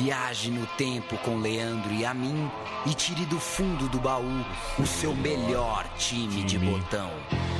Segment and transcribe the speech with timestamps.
[0.00, 2.48] Viaje no tempo com Leandro e a mim
[2.86, 4.44] e tire do fundo do baú
[4.78, 7.10] o seu melhor time, de botão.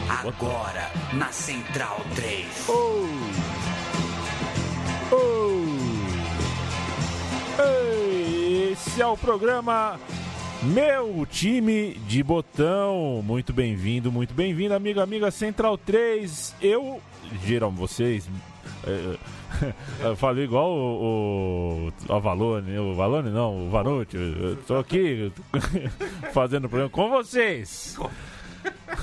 [0.09, 2.69] Agora na Central 3.
[2.69, 3.08] Oh!
[5.11, 5.64] Oh!
[8.70, 9.98] Esse é o programa
[10.62, 13.20] Meu Time de Botão.
[13.20, 16.55] Muito bem-vindo, muito bem-vindo, amigo, amiga Central 3.
[16.62, 17.00] Eu,
[17.45, 18.28] geral, vocês.
[20.00, 24.16] Eu falei igual o, o Avalone, o Valone não, o Vanucci.
[24.16, 25.32] Eu tô aqui
[26.32, 27.98] fazendo programa com vocês.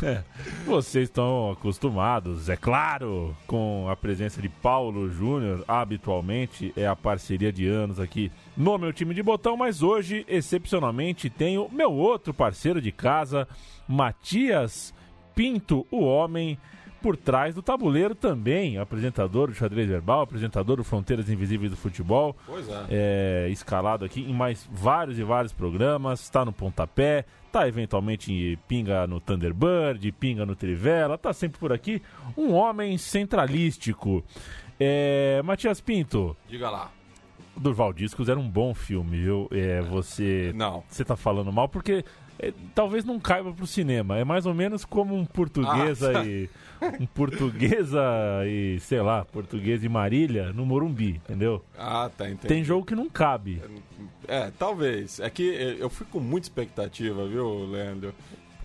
[0.65, 5.63] Vocês estão acostumados, é claro, com a presença de Paulo Júnior.
[5.67, 11.29] Habitualmente é a parceria de anos aqui no meu time de botão, mas hoje, excepcionalmente,
[11.29, 13.47] tenho meu outro parceiro de casa,
[13.87, 14.93] Matias
[15.33, 16.57] Pinto, o homem
[17.05, 22.35] por trás do tabuleiro também, apresentador do xadrez verbal, apresentador do Fronteiras Invisíveis do Futebol.
[22.47, 22.85] Pois é.
[22.89, 29.05] é escalado aqui em mais vários e vários programas, está no pontapé, tá eventualmente pinga
[29.05, 32.01] no Thunderbird, pinga no Trivela, tá sempre por aqui.
[32.35, 34.23] Um homem centralístico.
[34.79, 36.35] É, Matias Pinto.
[36.49, 36.89] Diga lá.
[37.55, 39.47] Durval Discos era um bom filme, viu?
[39.51, 40.51] É, você.
[40.55, 40.83] Não.
[40.89, 42.03] Você tá falando mal porque
[42.39, 44.17] é, talvez não caiba pro cinema.
[44.17, 46.49] É mais ou menos como um portuguesa ah, e
[46.99, 48.01] um portuguesa
[48.45, 51.63] e, sei lá, português e Marília no Morumbi, entendeu?
[51.77, 52.47] Ah, tá, entendi.
[52.47, 53.61] Tem jogo que não cabe.
[54.27, 55.19] É, talvez.
[55.19, 55.43] É que
[55.79, 58.13] eu fui com muita expectativa, viu, Leandro?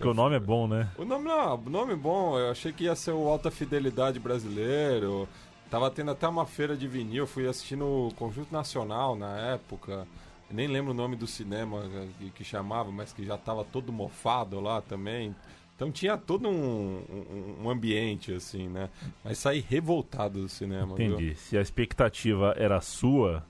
[0.01, 0.89] Porque o nome é bom, né?
[0.97, 2.37] O nome não, o nome é bom.
[2.37, 5.29] Eu achei que ia ser o Alta Fidelidade brasileiro.
[5.69, 10.07] Tava tendo até uma feira de vinil, fui assistindo o Conjunto Nacional na época.
[10.49, 11.83] Nem lembro o nome do cinema
[12.17, 15.35] que, que chamava, mas que já tava todo mofado lá também.
[15.81, 18.87] Então tinha todo um, um, um, ambiente, assim, né?
[19.25, 20.93] Mas saí revoltado do cinema.
[20.93, 21.29] Entendi.
[21.29, 21.35] Viu?
[21.35, 23.43] Se a expectativa era sua,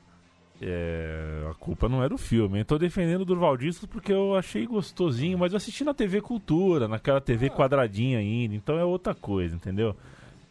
[0.61, 1.45] é...
[1.51, 2.59] a culpa não era o filme.
[2.59, 6.21] Eu tô defendendo o Durval Discos porque eu achei gostosinho, mas eu assisti na TV
[6.21, 7.49] Cultura, naquela TV ah.
[7.49, 9.93] quadradinha ainda, então é outra coisa, entendeu?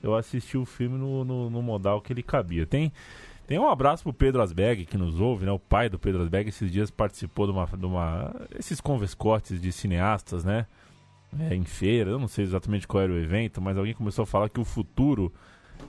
[0.03, 2.67] Eu assisti o filme no, no, no modal que ele cabia.
[2.67, 2.93] Tem.
[3.47, 5.51] Tem um abraço pro Pedro Asberg, que nos ouve, né?
[5.51, 7.67] O pai do Pedro Asberg esses dias participou de uma.
[7.67, 10.67] De uma esses converscotes de cineastas, né?
[11.39, 14.27] É, em feira, eu não sei exatamente qual era o evento, mas alguém começou a
[14.27, 15.33] falar que o futuro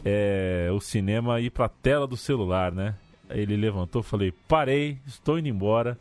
[0.06, 2.96] é o cinema ir para a tela do celular, né?
[3.30, 5.98] Ele levantou, falei: "Parei, estou indo embora.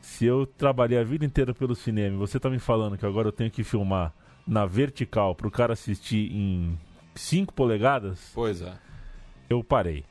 [0.00, 3.28] Se eu trabalhei a vida inteira pelo cinema, e você tá me falando que agora
[3.28, 4.14] eu tenho que filmar
[4.46, 6.78] na vertical para o cara assistir em
[7.14, 8.72] 5 polegadas?" Pois é.
[9.50, 10.04] Eu parei.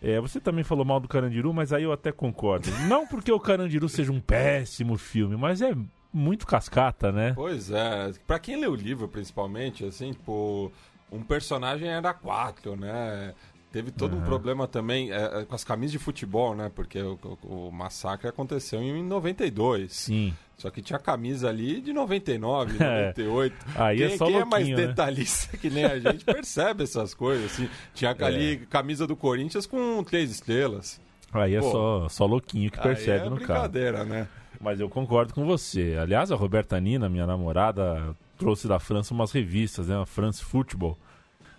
[0.00, 2.70] É, você também falou mal do Carandiru, mas aí eu até concordo.
[2.88, 5.74] Não porque o Carandiru seja um péssimo filme, mas é
[6.12, 7.32] muito cascata, né?
[7.34, 8.12] Pois é.
[8.26, 10.72] Pra quem lê o livro, principalmente, assim, tipo,
[11.10, 13.34] um personagem era quatro, né?
[13.70, 14.22] Teve todo uhum.
[14.22, 16.70] um problema também é, é, com as camisas de futebol, né?
[16.74, 19.92] Porque o, o, o, massacre aconteceu em 92.
[19.92, 20.34] Sim.
[20.56, 23.54] Só que tinha camisa ali de 99, 98.
[23.76, 23.82] É.
[23.82, 24.74] Aí é quem, é só quem é mais né?
[24.74, 27.52] detalhista que nem a gente percebe essas coisas.
[27.52, 27.68] Assim.
[27.92, 28.56] Tinha ali é.
[28.70, 30.98] camisa do Corinthians com três estrelas.
[31.30, 33.68] Aí é só, só louquinho que percebe é no carro.
[33.68, 34.26] brincadeira, né?
[34.60, 35.96] Mas eu concordo com você.
[36.00, 40.00] Aliás, a Roberta Nina, minha namorada, trouxe da França umas revistas, né?
[40.00, 40.98] A France Football.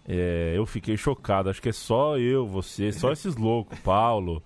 [0.07, 1.49] É, eu fiquei chocado.
[1.49, 4.43] Acho que é só eu, você, só esses loucos, Paulo.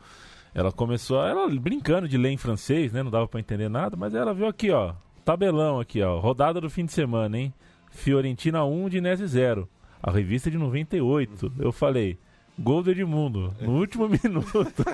[0.53, 3.01] Ela começou, ela brincando de ler em francês, né?
[3.01, 4.93] Não dava para entender nada, mas ela viu aqui, ó,
[5.25, 7.53] tabelão aqui, ó, rodada do fim de semana, hein?
[7.89, 9.67] Fiorentina 1, Dinese 0.
[10.01, 11.53] A revista é de 98.
[11.57, 12.19] Eu falei,
[12.57, 14.85] Gol do Edmundo, no último minuto.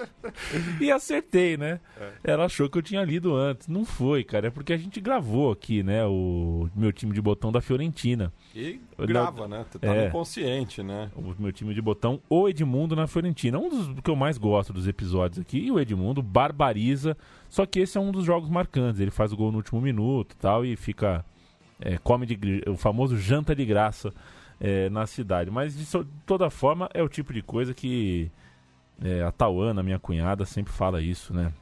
[0.80, 1.80] e acertei, né?
[1.98, 2.32] É.
[2.32, 3.68] Ela achou que eu tinha lido antes.
[3.68, 4.48] Não foi, cara.
[4.48, 6.04] É porque a gente gravou aqui, né?
[6.04, 8.32] O meu time de botão da Fiorentina.
[8.54, 9.64] E grava, né?
[9.70, 11.10] Tá é, no consciente, né?
[11.16, 13.58] O meu time de botão, o Edmundo na Fiorentina.
[13.58, 15.58] Um dos que eu mais gosto dos episódios aqui.
[15.58, 17.16] E o Edmundo barbariza.
[17.48, 19.00] Só que esse é um dos jogos marcantes.
[19.00, 20.64] Ele faz o gol no último minuto e tal.
[20.66, 21.24] E fica.
[21.80, 24.12] É, come de, o famoso janta de graça
[24.60, 25.50] é, na cidade.
[25.50, 25.86] Mas de
[26.24, 28.30] toda forma é o tipo de coisa que
[29.02, 31.52] é, a Tauana, minha cunhada, sempre fala isso, né?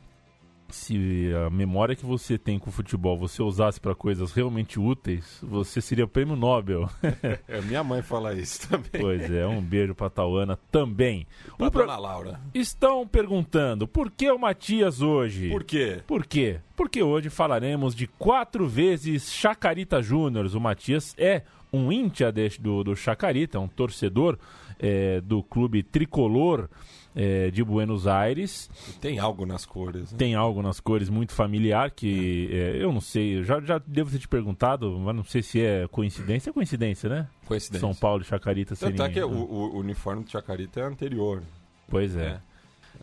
[0.74, 5.38] Se a memória que você tem com o futebol você usasse para coisas realmente úteis,
[5.40, 6.90] você seria prêmio Nobel.
[7.46, 9.00] É, minha mãe fala isso também.
[9.00, 11.26] pois é, um beijo pra Tauana também.
[11.56, 12.40] Pra pro- dona Laura.
[12.52, 15.48] Estão perguntando por que o Matias hoje?
[15.48, 16.00] Por quê?
[16.06, 16.58] Por quê?
[16.76, 20.46] Porque hoje falaremos de quatro vezes Chacarita Júnior.
[20.54, 21.42] O Matias é
[21.72, 24.36] um íntia do, do Chacarita, um torcedor
[24.78, 26.68] é, do clube tricolor
[27.14, 28.68] é, de Buenos Aires.
[29.00, 30.10] Tem algo nas cores.
[30.12, 30.18] Né?
[30.18, 34.10] Tem algo nas cores muito familiar que é, eu não sei, eu já, já devo
[34.10, 36.50] ter te perguntado, mas não sei se é coincidência.
[36.50, 37.28] É coincidência, né?
[37.46, 37.80] Coincidência.
[37.86, 39.06] São Paulo e Chacarita Tanto serem...
[39.06, 41.42] é que o, o- uniforme do Chacarita é anterior.
[41.88, 42.40] Pois é.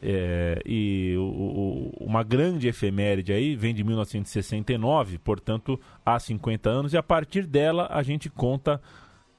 [0.02, 6.94] É, e o- o- uma grande efeméride aí vem de 1969, portanto, há 50 anos,
[6.94, 8.81] e a partir dela a gente conta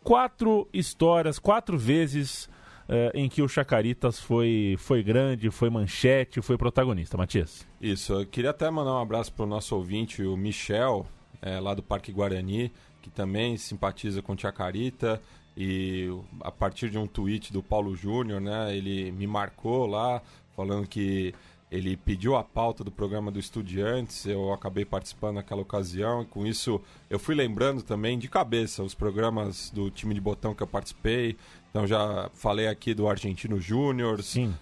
[0.04, 2.48] quatro histórias, quatro vezes
[2.92, 7.16] é, em que o Chacaritas foi, foi grande, foi manchete, foi protagonista.
[7.16, 7.66] Matias.
[7.80, 11.06] Isso, eu queria até mandar um abraço pro nosso ouvinte, o Michel,
[11.40, 15.22] é, lá do Parque Guarani, que também simpatiza com o Chacarita.
[15.56, 16.08] E
[16.42, 20.20] a partir de um tweet do Paulo Júnior, né, ele me marcou lá,
[20.54, 21.34] falando que
[21.72, 26.46] ele pediu a pauta do programa do Estudiantes, eu acabei participando naquela ocasião, e com
[26.46, 26.78] isso
[27.08, 31.36] eu fui lembrando também de cabeça os programas do time de botão que eu participei.
[31.70, 34.20] Então já falei aqui do Argentino Júnior,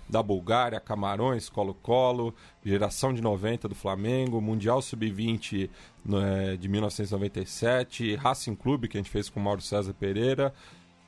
[0.09, 2.33] da Bulgária, Camarões, Colo-Colo,
[2.65, 5.69] geração de 90 do Flamengo, Mundial Sub-20
[6.05, 10.55] no- eh, de 1997, Racing Clube, que a gente fez com o Mauro César Pereira,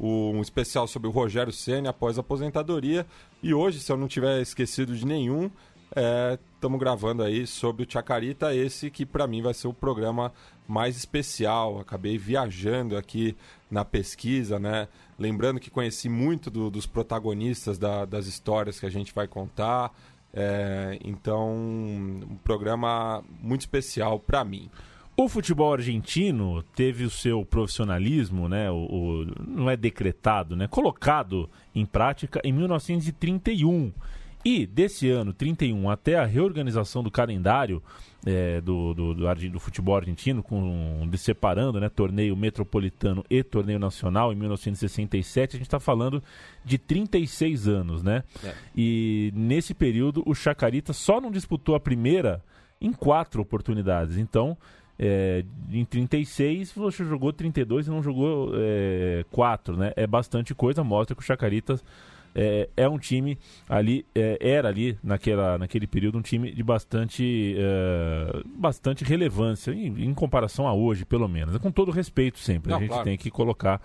[0.00, 3.06] um especial sobre o Rogério Ceni após a aposentadoria.
[3.40, 5.48] E hoje, se eu não tiver esquecido de nenhum,
[6.54, 10.32] estamos gravando aí sobre o Chacarita, esse que para mim vai ser o programa
[10.66, 11.78] mais especial.
[11.78, 13.36] Acabei viajando aqui
[13.70, 14.88] na pesquisa, né?
[15.18, 19.92] Lembrando que conheci muito do- dos protagonistas da- das histórias que a gente vai contar.
[20.34, 24.70] É, então, um programa muito especial para mim.
[25.14, 31.50] O futebol argentino teve o seu profissionalismo, né, o, o- não é decretado, né, colocado
[31.74, 33.92] em prática em 1931.
[34.44, 37.82] E desse ano, 31, até a reorganização do calendário
[38.26, 43.78] é, do, do, do, do futebol argentino, com, de separando né, torneio metropolitano e torneio
[43.78, 46.22] nacional em 1967, a gente está falando
[46.64, 48.22] de 36 anos, né?
[48.44, 48.54] É.
[48.76, 52.42] E nesse período o Chacarita só não disputou a primeira
[52.80, 54.16] em quatro oportunidades.
[54.16, 54.56] Então,
[54.98, 59.92] é, em 36 você jogou 32 e não jogou é, 4, né?
[59.96, 61.84] É bastante coisa, mostra que o Chacaritas
[62.34, 63.38] é, é um time
[63.68, 70.04] ali, é, era ali naquela, naquele período um time de bastante, é, bastante relevância, em,
[70.04, 71.56] em comparação a hoje, pelo menos.
[71.58, 73.04] Com todo respeito sempre, Não, a gente claro.
[73.04, 73.80] tem que colocar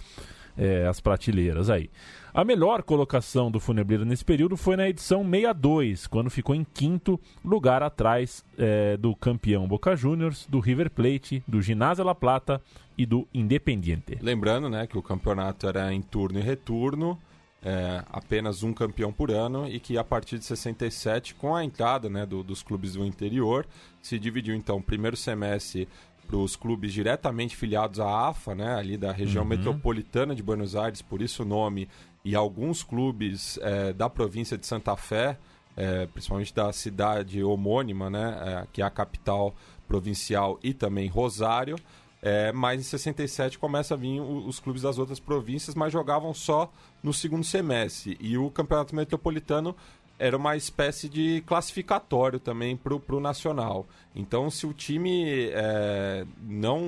[0.57, 1.89] é, as prateleiras aí.
[2.33, 7.19] A melhor colocação do Funebreiro nesse período foi na edição 62, quando ficou em quinto
[7.43, 12.61] lugar atrás é, do campeão Boca Juniors, do River Plate, do Ginásio La Plata
[12.97, 14.17] e do Independiente.
[14.21, 17.17] Lembrando né, que o campeonato era em turno e retorno,
[17.69, 22.09] é, apenas um campeão por ano, e que a partir de 67, com a entrada
[22.09, 23.65] né, do- dos clubes do interior,
[24.01, 25.85] se dividiu então o primeiro semestre
[26.25, 31.01] para os clubes diretamente filiados à AFA, né, ali da região metropolitana de Buenos Aires,
[31.01, 31.89] por isso o nome,
[32.23, 35.37] e alguns clubes é, da província de Santa Fé,
[35.75, 39.53] é, principalmente da cidade homônima, né, é, que é a capital
[39.87, 41.75] provincial, e também Rosário.
[42.21, 46.33] É, mas em 67 começa a vir o- os clubes das outras províncias, mas jogavam
[46.33, 46.71] só
[47.03, 48.17] no segundo semestre.
[48.19, 49.75] E o campeonato metropolitano
[50.19, 53.85] era uma espécie de classificatório também para o nacional.
[54.15, 56.81] Então, se o time é, não,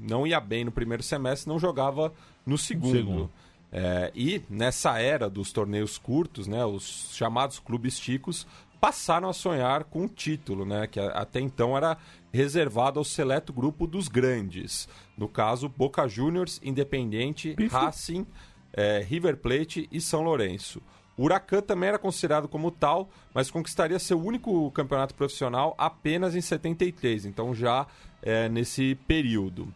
[0.00, 2.10] não ia bem no primeiro semestre, não jogava
[2.46, 2.92] no segundo.
[2.96, 3.30] segundo.
[3.70, 8.46] É, e nessa era dos torneios curtos, né, os chamados clubes ticos
[8.80, 11.98] passaram a sonhar com o título, né, que até então era
[12.34, 14.88] reservado ao seleto grupo dos grandes.
[15.16, 17.72] No caso, Boca Juniors, Independiente, Bife.
[17.72, 18.26] Racing,
[18.72, 20.82] é, River Plate e São Lourenço.
[21.16, 26.40] O Huracan também era considerado como tal, mas conquistaria seu único campeonato profissional apenas em
[26.40, 27.86] 73, então já
[28.20, 29.72] é, nesse período.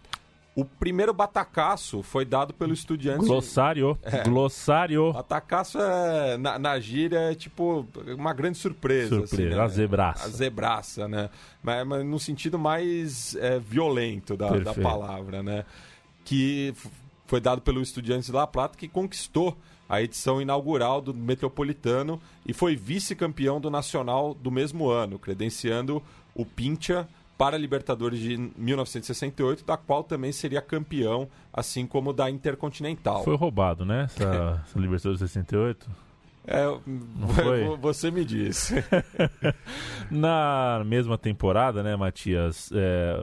[0.59, 3.29] O primeiro batacaço foi dado pelo Estudiantes.
[3.29, 9.21] Glossário, glossário, Batacaço é, na, na gíria é tipo uma grande surpresa.
[9.21, 9.63] Surpresa, assim, né?
[9.63, 10.25] a zebraça.
[10.25, 11.31] A zebraça, né?
[11.63, 15.65] Mas, mas no sentido mais é, violento da, da palavra, né?
[16.25, 16.75] Que
[17.29, 19.57] foi dado pelo Estudiantes de La Plata, que conquistou
[19.89, 26.03] a edição inaugural do Metropolitano e foi vice-campeão do Nacional do mesmo ano, credenciando
[26.35, 32.29] o Pincha para a Libertadores de 1968, da qual também seria campeão, assim como da
[32.29, 33.23] Intercontinental.
[33.23, 34.05] Foi roubado, né?
[34.05, 35.89] Essa, essa Libertadores de 68?
[36.49, 36.65] É,
[37.35, 37.77] foi?
[37.77, 38.83] você me disse.
[40.11, 42.73] Na mesma temporada, né, Matias?
[42.75, 43.21] É,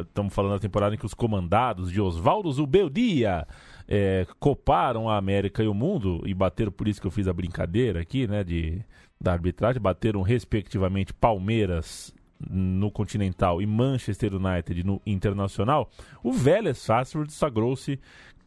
[0.00, 3.46] estamos falando da temporada em que os comandados de Oswaldo Zubeldia
[3.86, 7.32] é, coparam a América e o mundo e bateram, por isso que eu fiz a
[7.32, 8.82] brincadeira aqui, né, de,
[9.20, 12.12] da arbitragem, bateram respectivamente Palmeiras
[12.50, 15.90] no Continental e Manchester United no Internacional,
[16.22, 17.98] o Vélez Sarsfield sagrou-se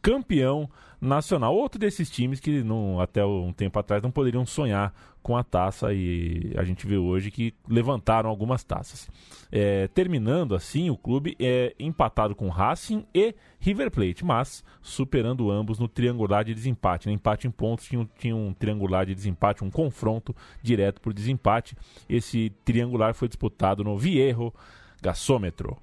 [0.06, 0.70] campeão
[1.00, 1.52] nacional.
[1.52, 5.92] Outro desses times que não, até um tempo atrás não poderiam sonhar com a taça
[5.92, 9.10] e a gente vê hoje que levantaram algumas taças.
[9.50, 15.80] É, terminando assim, o clube é empatado com Racing e River Plate, mas superando ambos
[15.80, 17.08] no triangular de desempate.
[17.08, 17.14] Né?
[17.14, 21.76] Empate em pontos tinha, tinha um triangular de desempate, um confronto direto por desempate.
[22.08, 24.54] Esse triangular foi disputado no Viejo
[25.02, 25.76] Gasômetro.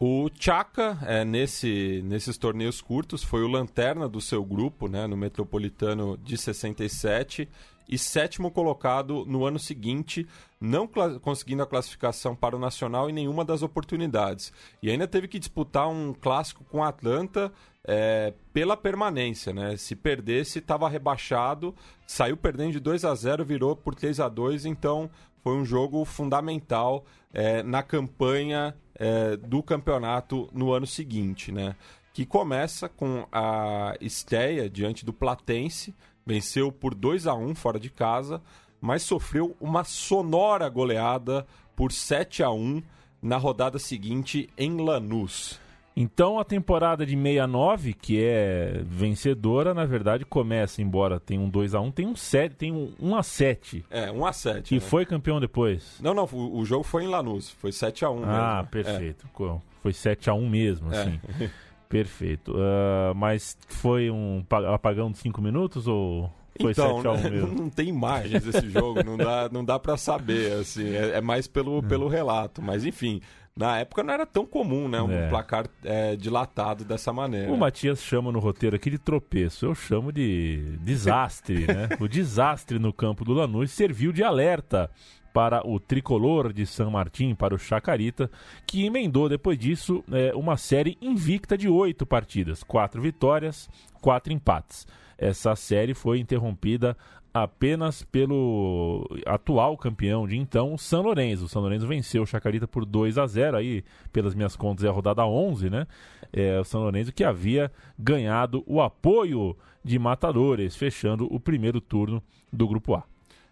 [0.00, 5.16] O Chaka, é, nesse, nesses torneios curtos, foi o lanterna do seu grupo, né, no
[5.16, 7.48] Metropolitano de 67,
[7.88, 10.26] e sétimo colocado no ano seguinte,
[10.60, 10.86] não
[11.20, 14.52] conseguindo a classificação para o Nacional em nenhuma das oportunidades.
[14.82, 17.50] E ainda teve que disputar um clássico com a Atlanta
[17.82, 19.52] é, pela permanência.
[19.54, 19.76] Né?
[19.78, 21.74] Se perdesse, estava rebaixado,
[22.06, 25.10] saiu perdendo de 2 a 0 virou por 3 a 2 então
[25.48, 31.74] foi um jogo fundamental é, na campanha é, do campeonato no ano seguinte, né?
[32.12, 35.94] Que começa com a estreia diante do Platense,
[36.26, 38.42] venceu por 2 a 1 fora de casa,
[38.78, 42.82] mas sofreu uma sonora goleada por 7 a 1
[43.22, 45.58] na rodada seguinte em Lanús.
[46.00, 51.74] Então a temporada de 69, que é vencedora, na verdade começa, embora tenha um 2
[51.74, 53.84] a 1 tem um 7, tem um 1 a 7.
[53.90, 54.70] É, 1 a 7.
[54.70, 54.80] E né?
[54.80, 55.98] foi campeão depois.
[56.00, 58.68] Não, não, o, o, jogo foi em Lanús, foi 7 a 1 Ah, mesmo.
[58.70, 59.26] perfeito.
[59.26, 59.58] É.
[59.82, 61.20] Foi 7 a 1 mesmo, assim.
[61.40, 61.50] É.
[61.88, 62.52] Perfeito.
[62.52, 67.54] Uh, mas foi um apagão de 5 minutos ou foi então, 7 a 1 mesmo?
[67.54, 71.46] Não tem imagens desse jogo, não dá, não dá para saber, assim, é, é mais
[71.46, 71.82] pelo, hum.
[71.82, 72.60] pelo relato.
[72.60, 73.20] Mas enfim,
[73.58, 75.02] na época não era tão comum, né?
[75.02, 75.28] Um é.
[75.28, 77.50] placar é, dilatado dessa maneira.
[77.50, 79.66] O Matias chama no roteiro aqui de tropeço.
[79.66, 81.88] Eu chamo de desastre, né?
[81.98, 84.88] O desastre no campo do Lanús serviu de alerta
[85.32, 88.30] para o tricolor de San Martín, para o Chacarita,
[88.64, 93.68] que emendou depois disso é, uma série invicta de oito partidas, quatro vitórias,
[94.00, 94.86] quatro empates.
[95.18, 96.96] Essa série foi interrompida
[97.32, 101.44] apenas pelo atual campeão de então, o São Lourenço.
[101.44, 104.88] O São Lourenço venceu o Chacarita por 2 a 0 aí, pelas minhas contas, é
[104.88, 105.86] a rodada 11, né?
[106.32, 112.22] É, o São Lourenço que havia ganhado o apoio de Matadores, fechando o primeiro turno
[112.52, 113.02] do Grupo A.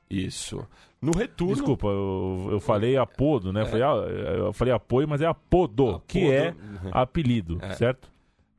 [0.09, 0.67] Isso.
[1.01, 1.55] No retorno.
[1.55, 3.61] Desculpa, eu, eu falei apodo, né?
[3.61, 3.65] É.
[3.65, 3.85] Eu, falei,
[4.39, 6.05] eu falei apoio, mas é apodo, apodo.
[6.07, 6.55] que é
[6.93, 7.75] apelido, é.
[7.75, 8.09] certo?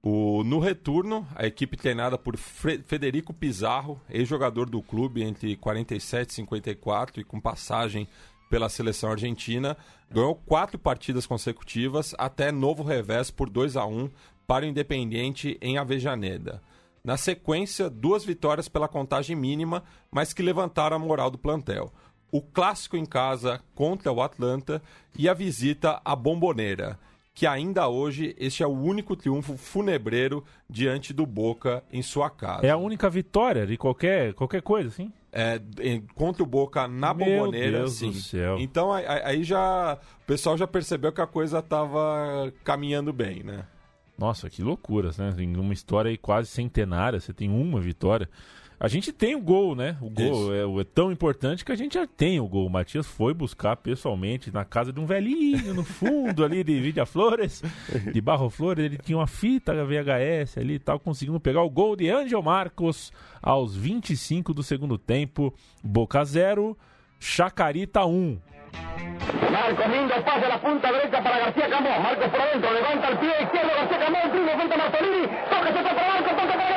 [0.10, 6.34] O, no retorno, a equipe treinada por Federico Pizarro, ex-jogador do clube entre 47 e
[6.34, 8.08] 54 e com passagem
[8.50, 9.76] pela seleção argentina,
[10.10, 14.10] ganhou quatro partidas consecutivas até novo revés por 2 a 1
[14.48, 16.64] para o Independiente em Avejaneda.
[17.04, 21.92] Na sequência, duas vitórias pela contagem mínima, mas que levantaram a moral do plantel.
[22.32, 24.82] O clássico em casa contra o Atlanta
[25.20, 26.98] e a visita à Bomboneira
[27.38, 32.66] que ainda hoje este é o único triunfo funebreiro diante do Boca em sua casa.
[32.66, 35.14] É a única vitória de qualquer, qualquer coisa, sim?
[35.32, 35.62] É,
[36.16, 38.10] contra o Boca na Meu bomboneira, Deus sim.
[38.10, 38.58] Do céu.
[38.58, 43.68] Então aí, já o pessoal já percebeu que a coisa estava caminhando bem, né?
[44.18, 45.32] Nossa, que loucuras, né?
[45.38, 48.28] Em uma história aí quase centenária, você tem uma vitória.
[48.80, 49.98] A gente tem o gol, né?
[50.00, 52.68] O gol é, é, tão importante que a gente já tem o gol.
[52.68, 57.06] O Matias foi buscar pessoalmente na casa de um velhinho no fundo ali de Vidia
[57.06, 57.64] Flores,
[58.14, 58.86] de Barro Flores.
[58.86, 63.12] Ele tinha uma fita VHS ali e tal, conseguindo pegar o gol de Angel Marcos
[63.42, 65.52] aos 25 do segundo tempo.
[65.84, 66.78] Boca 0,
[67.20, 68.14] Chacarita 1.
[68.14, 68.40] Um.
[69.52, 71.68] Marcos lindo pase a la punta derecha para García.
[72.00, 75.28] Marcos por dentro, levanta el pie izquierdo García frente a Martolini.
[75.50, 76.77] Toca, se para Marcos, toca para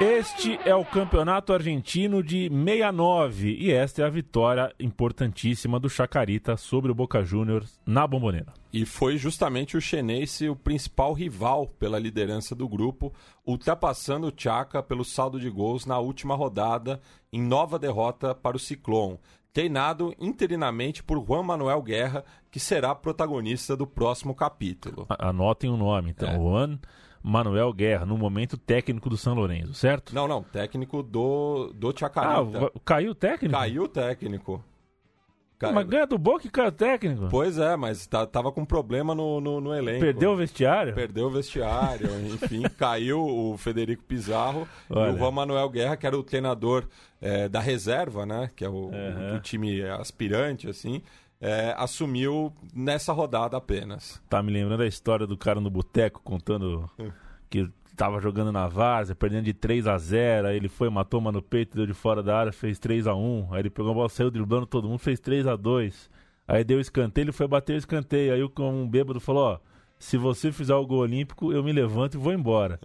[0.00, 6.56] Este é o Campeonato Argentino de 69 e esta é a vitória importantíssima do Chacarita
[6.56, 8.54] sobre o Boca Juniors na Bombonera.
[8.72, 13.12] E foi justamente o Chenense o principal rival pela liderança do grupo,
[13.46, 16.98] ultrapassando o Chaca pelo saldo de gols na última rodada
[17.30, 19.18] em nova derrota para o Ciclone,
[19.52, 25.06] treinado interinamente por Juan Manuel Guerra, que será protagonista do próximo capítulo.
[25.18, 26.36] Anotem o nome, então, é.
[26.38, 26.78] Juan
[27.22, 30.14] Manuel Guerra, no momento técnico do São Lourenço, certo?
[30.14, 32.58] Não, não, técnico do, do Ah, Chacarita.
[32.60, 33.54] va- caiu o técnico?
[33.54, 34.64] Caiu o técnico.
[35.58, 37.28] Ca- Mas ganha do Boca e cai o técnico.
[37.30, 40.00] Pois é, mas tá- tava com problema no, no, no elenco.
[40.00, 40.94] Perdeu o vestiário?
[40.94, 45.10] Perdeu o vestiário, enfim, caiu o Federico Pizarro Olha.
[45.10, 46.86] e o Juan Manuel Guerra, que era o treinador
[47.20, 48.50] eh, da reserva, né?
[48.56, 49.36] Que é o, Uhum.
[49.36, 51.02] o time aspirante, assim,
[51.40, 54.22] eh, assumiu nessa rodada apenas.
[54.28, 56.88] Tá me lembrando a história do cara no boteco contando
[57.48, 61.32] que tava jogando na várzea, perdendo de 3 a 0 aí ele foi, matou uma
[61.32, 63.94] no peito, deu de fora da área, fez 3 a 1 aí ele pegou a
[63.94, 66.10] bola, saiu driblando todo mundo, fez 3 a 2
[66.48, 69.58] aí deu escanteio, ele foi bater o escanteio, aí um bêbado falou, ó,
[69.98, 72.80] se você fizer o gol olímpico, eu me levanto e vou embora.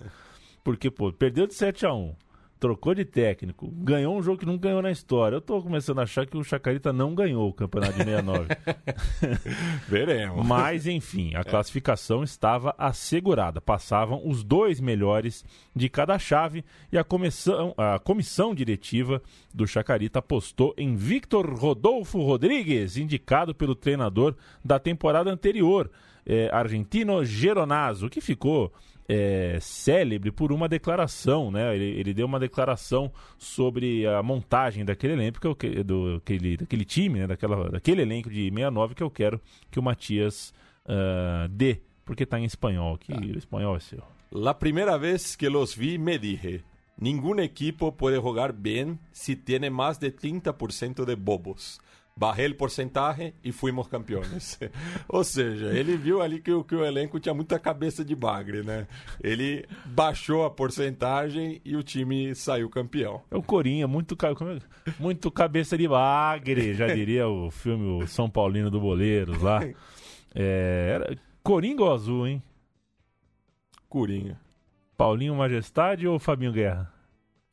[0.64, 2.16] Porque, pô, perdeu de 7 a 1
[2.60, 5.36] trocou de técnico, ganhou um jogo que não ganhou na história.
[5.36, 8.48] Eu tô começando a achar que o Chacarita não ganhou o campeonato de 69.
[9.88, 10.46] Veremos.
[10.46, 13.60] Mas, enfim, a classificação estava assegurada.
[13.60, 15.44] Passavam os dois melhores
[15.76, 19.22] de cada chave e a comissão, a comissão diretiva
[19.54, 25.92] do Chacarita apostou em Victor Rodolfo Rodrigues, indicado pelo treinador da temporada anterior,
[26.26, 28.74] eh, argentino Geronazo, que ficou
[29.08, 31.76] é, célebre por uma declaração, né?
[31.76, 36.58] Ele, ele deu uma declaração sobre a montagem daquele elenco, que eu, que- do, aquele,
[36.58, 37.28] daquele time, né?
[37.28, 40.54] Daquela, daquele elenco de 69 que eu quero que o Matias
[40.88, 44.04] ah, dê, porque está em espanhol, que o espanhol é seu.
[44.32, 46.64] La primera vez que los vi me dije,
[46.98, 51.80] ningún equipo puede jugar bien si tiene más de 30% de bobos.
[52.18, 54.58] Bajé el porcentaje e fuimos campeones.
[55.10, 58.64] Ou seja, ele viu ali que, o- que o elenco tinha muita cabeça de bagre,
[58.64, 58.88] né?
[59.22, 63.22] Ele baixou a porcentagem e o time saiu campeão.
[63.30, 68.30] É o Corinha, muito, é- muito cabeça de bagre, já diria o filme o São
[68.30, 69.60] Paulino do Boleiros lá.
[70.38, 72.44] É, era Coringa ou Azul, hein?
[73.88, 74.38] Curinha.
[74.98, 76.92] Paulinho Majestade ou Fabinho Guerra?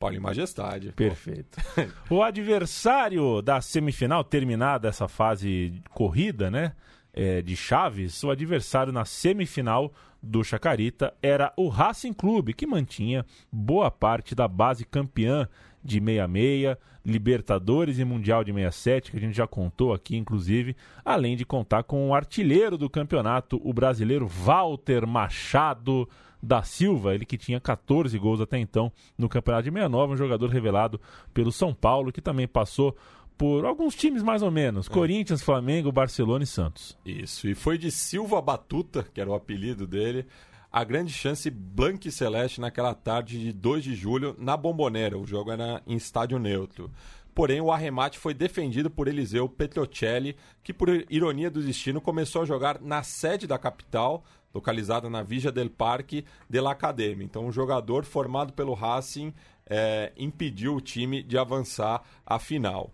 [0.03, 0.91] Paulo e Majestade.
[0.91, 1.57] Perfeito.
[2.09, 6.73] o adversário da semifinal, terminada essa fase corrida, né?
[7.13, 13.25] é, de Chaves, o adversário na semifinal do Chacarita era o Racing Clube, que mantinha
[13.51, 15.47] boa parte da base campeã
[15.83, 21.35] de 66, Libertadores e Mundial de 67, que a gente já contou aqui, inclusive, além
[21.35, 26.07] de contar com o artilheiro do campeonato, o brasileiro Walter Machado
[26.43, 30.49] da Silva, ele que tinha 14 gols até então no campeonato de 69, um jogador
[30.49, 30.99] revelado
[31.33, 32.95] pelo São Paulo, que também passou
[33.37, 36.97] por alguns times mais ou menos, Corinthians, Flamengo, Barcelona e Santos.
[37.05, 40.25] Isso, e foi de Silva Batuta, que era o apelido dele,
[40.69, 45.17] a grande chance branca e celeste naquela tarde de 2 de julho na Bombonera.
[45.17, 46.91] O jogo era em estádio neutro.
[47.33, 52.45] Porém, o arremate foi defendido por Eliseu Petrocelli, que, por ironia do destino, começou a
[52.45, 57.25] jogar na sede da capital, localizada na Vigia del Parque de la Academia.
[57.25, 59.33] Então, um jogador formado pelo Racing
[59.65, 62.91] eh, impediu o time de avançar à final.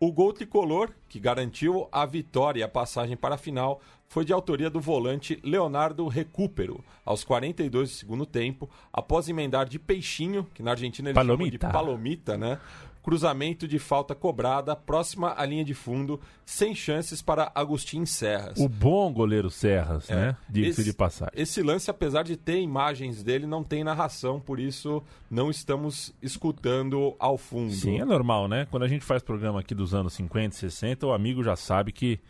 [0.00, 4.32] O gol tricolor, que garantiu a vitória e a passagem para a final, foi de
[4.32, 10.60] autoria do volante Leonardo Recupero, aos 42 do segundo tempo, após emendar de peixinho, que
[10.60, 11.70] na Argentina eles chamam de Palomita.
[11.70, 12.58] palomita, né?
[13.02, 18.58] Cruzamento de falta cobrada, próxima à linha de fundo, sem chances para Agostinho Serras.
[18.58, 20.14] O bom goleiro Serras, É.
[20.14, 20.36] né?
[20.48, 21.34] Diga-se Esse- de passagem.
[21.34, 27.14] Esse lance, apesar de ter imagens dele, não tem narração, por isso não estamos escutando
[27.18, 27.72] ao fundo.
[27.72, 28.66] Sim, é normal, né?
[28.70, 31.90] Quando a gente faz programa aqui dos anos 50 e 60, o amigo já sabe
[31.92, 32.20] que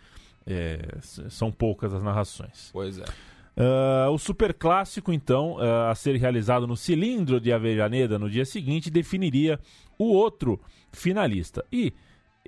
[0.46, 0.80] é,
[1.28, 2.70] são poucas as narrações.
[2.72, 3.04] Pois é.
[3.56, 8.44] Ah, o Super Clássico, então, ah, a ser realizado no Cilindro de Avejaneda no dia
[8.46, 9.60] seguinte, definiria
[10.02, 10.60] o outro
[10.92, 11.64] finalista.
[11.72, 11.92] E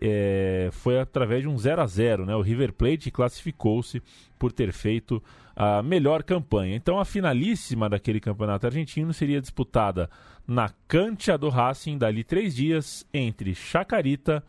[0.01, 2.35] é, foi através de um 0 a 0 né?
[2.35, 4.03] O River Plate classificou-se
[4.39, 5.23] por ter feito
[5.55, 6.75] a melhor campanha.
[6.75, 10.11] Então, a finalíssima daquele campeonato argentino seria disputada
[10.47, 14.43] na cancha do Racing, dali três dias, entre Chacarita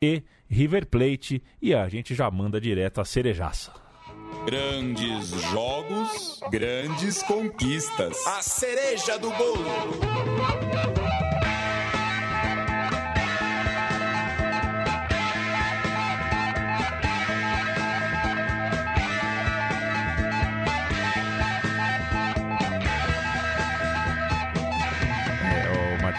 [0.00, 1.42] e River Plate.
[1.60, 3.72] E a gente já manda direto a cerejaça.
[4.44, 8.26] Grandes jogos, grandes conquistas.
[8.26, 9.64] A cereja do bolo.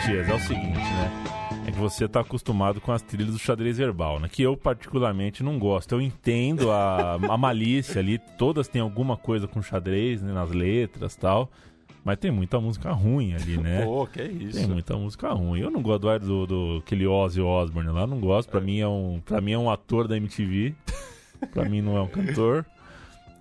[0.09, 1.23] Matias, é o seguinte, né?
[1.67, 4.27] É que você tá acostumado com as trilhas do xadrez verbal, né?
[4.27, 5.91] Que eu particularmente não gosto.
[5.93, 10.33] Eu entendo a, a malícia ali, todas têm alguma coisa com xadrez, né?
[10.33, 11.51] Nas letras tal.
[12.03, 13.83] Mas tem muita música ruim ali, né?
[13.85, 14.57] Pô, que isso.
[14.57, 15.59] Tem muita música ruim.
[15.59, 18.49] Eu não gosto do, do, do aquele Ozzy Osbourne lá, não gosto.
[18.49, 20.73] Pra, mim é um, pra mim é um ator da MTV.
[21.53, 22.65] pra mim não é um cantor.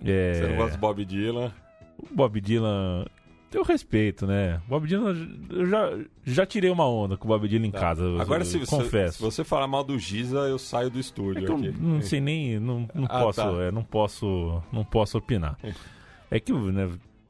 [0.05, 0.33] É...
[0.35, 1.51] Você não gosta do Bob Dylan?
[1.97, 3.05] O Bob Dylan,
[3.53, 4.61] eu respeito, né?
[4.67, 5.15] Bob Dylan,
[5.49, 7.79] eu já, já tirei uma onda com o Bob Dylan em Tá.
[7.79, 8.03] casa.
[8.03, 9.17] eu- Agora, eu se você, confesso.
[9.17, 11.71] se você falar mal do Giza, eu saio do É estúdio eu aqui.
[11.79, 13.49] não sei nem, não, não Ah, posso, tá.
[13.63, 15.57] é, não posso, não posso opinar.
[16.31, 16.89] É que, né,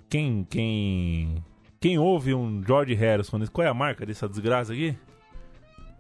[0.10, 1.44] quem, quem,
[1.80, 4.96] quem ouve um George Harrison, qual é a marca dessa desgraça aqui?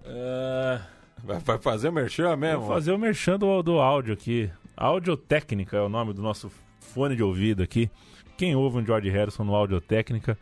[0.05, 0.79] É,
[1.23, 2.61] Vai, fazer merchan mesmo?
[2.61, 4.49] Vou fazer o merchan do, do áudio aqui.
[4.75, 7.89] Audiotécnica é o nome do nosso fone de ouvido aqui.
[8.39, 10.37] Quem ouve um George Harrison no Audiotécnica,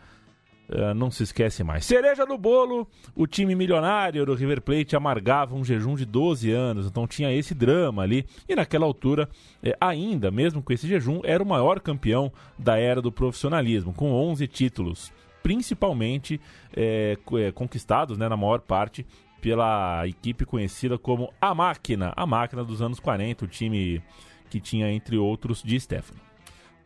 [0.69, 1.83] eh, não se esquece mais.
[1.83, 6.85] Cereja do bolo, o time milionário do River Plate amargava um jejum de 12 anos,
[6.85, 8.23] então tinha esse drama ali.
[8.47, 9.27] E naquela altura,
[9.63, 14.11] eh, ainda, mesmo com esse jejum, era o maior campeão da era do profissionalismo, com
[14.11, 15.11] 11 títulos.
[15.41, 16.39] Principalmente
[16.75, 19.07] eh, eh, conquistados, né, na maior parte,
[19.41, 24.03] pela equipe conhecida como A Máquina, a máquina dos anos 40, o time
[24.51, 26.27] que tinha, entre outros, de Stefano.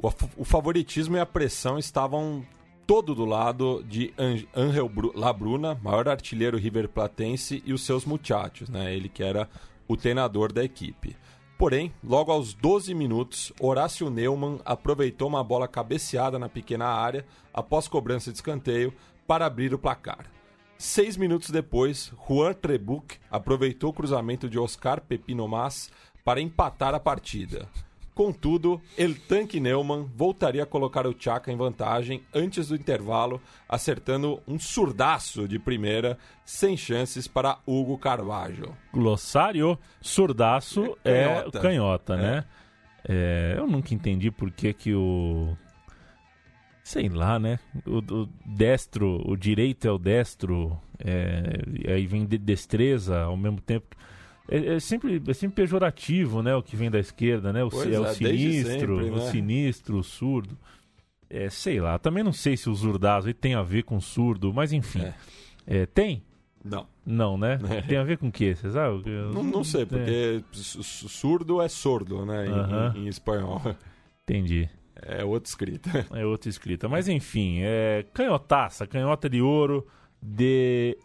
[0.02, 2.46] O, o favoritismo e a pressão estavam
[2.88, 8.68] todo do lado de An- Angel Bru- Labruna, maior artilheiro riverplatense, e os seus muchachos,
[8.70, 8.94] né?
[8.96, 9.48] Ele que era
[9.88, 11.16] o treinador da equipe.
[11.58, 17.88] Porém, logo aos 12 minutos, Horácio Neumann aproveitou uma bola cabeceada na pequena área, após
[17.88, 18.92] cobrança de escanteio,
[19.28, 20.26] para abrir o placar.
[20.78, 25.92] Seis minutos depois, Juan Trebuch aproveitou o cruzamento de Oscar Pepino Mas
[26.26, 27.70] para empatar a partida.
[28.22, 34.40] Contudo, El Tanque Neumann voltaria a colocar o Chaka em vantagem antes do intervalo, acertando
[34.48, 38.78] um surdaço de primeira, sem chances para Hugo Carvalho.
[38.94, 41.60] Glossário, surdaço é Canhota.
[41.60, 42.46] canhota, né?
[43.10, 45.58] É, eu nunca entendi por que que o...
[46.84, 47.58] Sei lá, né?
[47.88, 53.36] O, o destro, o direito é o destro, é, e aí vem de destreza ao
[53.36, 53.96] mesmo tempo.
[54.52, 56.54] É, é sempre, é sempre pejorativo, né?
[56.56, 57.64] O que vem da esquerda, né?
[57.64, 59.32] O, Pois é, o é, desde sinistro, sempre, o né?
[59.32, 60.58] sinistro, o surdo.
[61.30, 64.54] É, sei lá, também não sei se o surdaço aí tem a ver com surdo,
[64.54, 65.02] mas enfim.
[65.02, 65.14] É.
[65.66, 66.22] É, tem?
[66.64, 67.58] Não, Não, né?
[67.88, 68.54] Tem a ver com o quê?
[68.54, 69.02] Você sabe?
[69.10, 72.48] Eu- não, não sei, É, porque su- su- surdo é sordo, né?
[72.48, 72.94] Em, Aham.
[72.96, 73.62] em- em espanhol.
[74.24, 74.70] entendi.
[75.02, 76.06] É outra escrita.
[76.12, 76.88] É outra escrita.
[76.90, 79.88] Mas enfim, é canhotaça, canhota de ouro
[80.22, 80.96] de.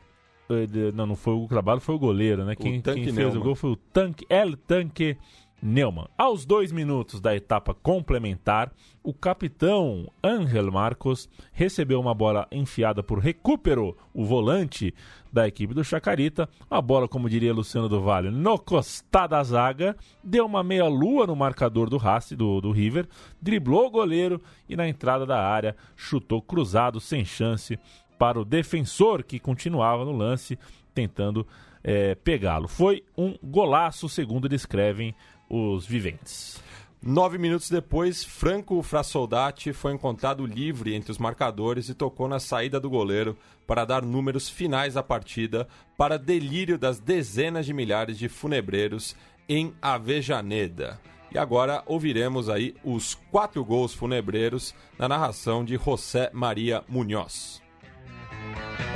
[0.69, 2.55] De- não, não foi o Trabalho, foi o goleiro, né?
[2.55, 3.39] Quem, quem fez Neumann.
[3.39, 5.17] o gol foi o Tanque, El Tanque
[5.63, 6.07] Neumann.
[6.19, 8.71] Aos dois minutos da etapa complementar,
[9.03, 14.95] o capitão Ángel Marcos recebeu uma bola enfiada por Recupero, o volante
[15.33, 16.49] da equipe do Chacarita.
[16.71, 21.35] A bola, como diria Luciano do Vale, no costado da zaga, deu uma meia-lua no
[21.35, 23.09] marcador do Racing, do, do River,
[23.41, 27.79] driblou o goleiro e na entrada da área chutou cruzado, sem chance,
[28.19, 30.59] para o defensor que continuava no lance,
[30.95, 31.47] tentando
[31.83, 32.69] eh, pegá-lo.
[32.69, 35.15] Foi um golaço, segundo descrevem
[35.49, 36.61] os viventes.
[37.03, 42.81] Nove minutos depois, Franco Frasoldati foi encontrado livre entre os marcadores e tocou na saída
[42.81, 48.29] do goleiro para dar números finais à partida para delírio das dezenas de milhares de
[48.29, 49.15] funebreiros
[49.49, 50.99] em Avejaneda.
[51.33, 57.66] E agora ouviremos aí os quatro gols funebreiros na narração de José Maria Munhoz.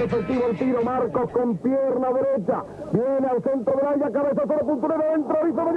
[0.01, 2.65] Efectivo el tiro, Marcos con pierna derecha.
[2.93, 5.03] Viene al centro del área, cabeza sobre punturero,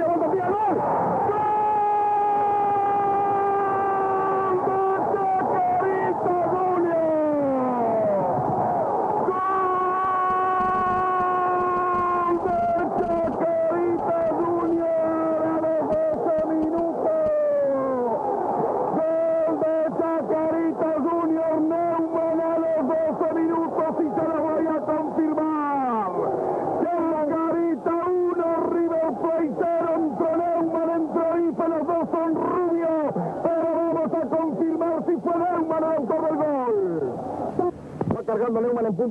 [0.06, 0.76] vuelta, tira, gol.
[0.76, 1.63] ¡Gol!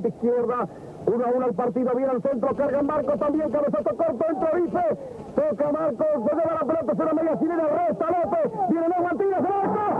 [0.08, 0.68] Izquierda.
[1.06, 4.98] 1 a 1 el partido, viene al centro, carga Marcos también, cabezazo corto, entra Ife.
[5.34, 8.52] Toca Marcos, se lleva la pelota, se la media chilena, resta López.
[8.70, 9.93] Viene Neumann, tira, se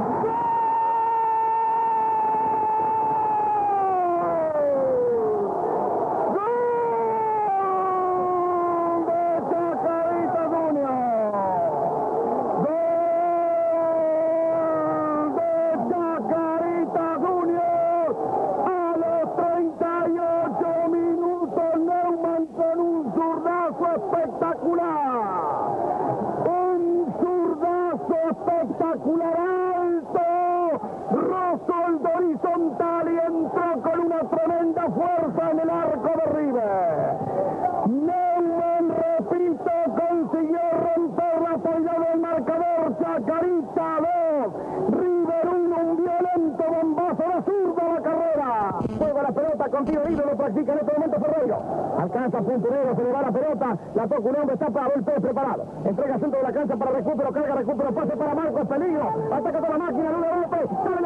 [52.55, 55.67] Punturero, se le va la pelota, la toca un hombre, está para pez preparado.
[55.85, 59.09] Entrega centro de la cancha para recupero, carga, recupero, pase para Marcos, peligro.
[59.33, 61.05] Ataca toda la máquina, Lude López, sale el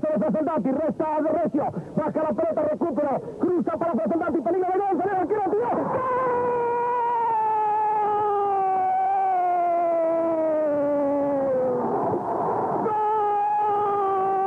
[0.00, 1.64] Cabezazo de Soldati, resta de Recio.
[1.96, 3.20] Baja la pelota, recupero.
[3.40, 5.02] Cruza para Soldati, peligro de gol.
[5.02, 5.68] Salió, quiero tiro.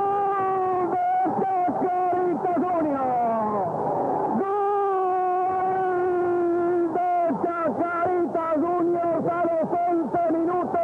[0.01, 1.07] ¡Gol de
[1.41, 3.65] Chacarita Junior!
[5.51, 7.09] ¡Gol de
[7.43, 10.79] Chacarita Juniors a los 11 minutos!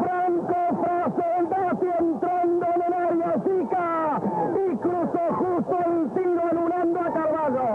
[0.00, 3.86] Franco Frasoldati entrando en el área chica
[4.56, 7.68] y cruzó justo el tiro anulando a Carvalho.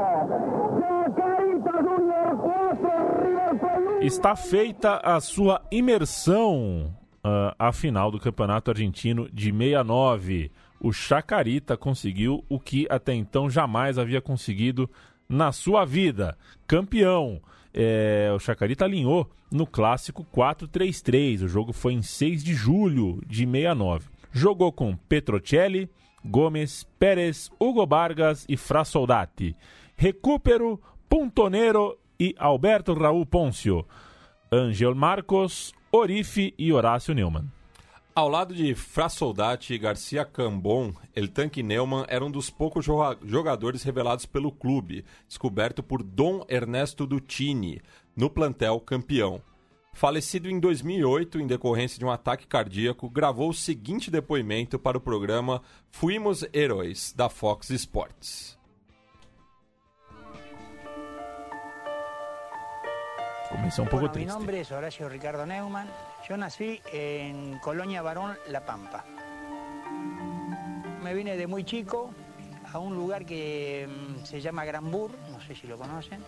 [0.79, 2.89] Chacarita Junior 4,
[3.23, 4.01] River Plate 1.
[4.23, 10.49] Está feita a sua imersão ah, à final do Campeonato Argentino de 69.
[10.79, 14.89] O Chacarita conseguiu o que até então jamais havia conseguido
[15.27, 16.37] na sua vida.
[16.65, 17.41] Campeão.
[17.73, 21.43] É, o Chacarita alinhou no clássico 4-3-3.
[21.43, 24.07] O jogo foi em 6 de julho de 69.
[24.31, 25.89] Jogou com Petrocelli,
[26.23, 29.53] Gomes, Pérez, Hugo Vargas e Frasoldati.
[29.97, 33.85] Recupero, Puntonero e Alberto Raul Poncio.
[34.53, 37.47] Angel Marcos, Orife e Horácio Neumann.
[38.13, 42.85] Ao lado de Fra Soldati e Garcia Cambon, El Tanque Neumann era um dos poucos
[42.85, 47.81] joga- jogadores revelados pelo clube, descoberto por Dom Ernesto Duccini,
[48.15, 49.41] no plantel campeão.
[49.91, 55.01] Falecido em 2008 em decorrência de um ataque cardíaco, gravou o seguinte depoimento para o
[55.01, 58.55] programa Fuimos Heróis, da Fox Sports.
[63.85, 65.87] Bueno, mi nombre es Horacio Ricardo Neumann.
[66.27, 69.05] Yo nací en Colonia Barón, La Pampa.
[71.03, 72.11] Me vine de muy chico
[72.71, 76.23] a un lugar que mm, se llama Granbur, no sé si lo conocen.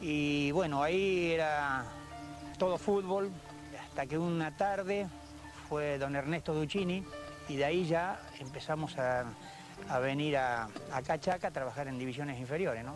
[0.00, 1.84] Y bueno, ahí era
[2.58, 3.30] todo fútbol,
[3.88, 5.08] hasta que una tarde
[5.68, 7.04] fue don Ernesto Duccini
[7.48, 9.24] y de ahí ya empezamos a,
[9.88, 12.94] a venir a, a Cachaca a trabajar en divisiones inferiores, ¿no?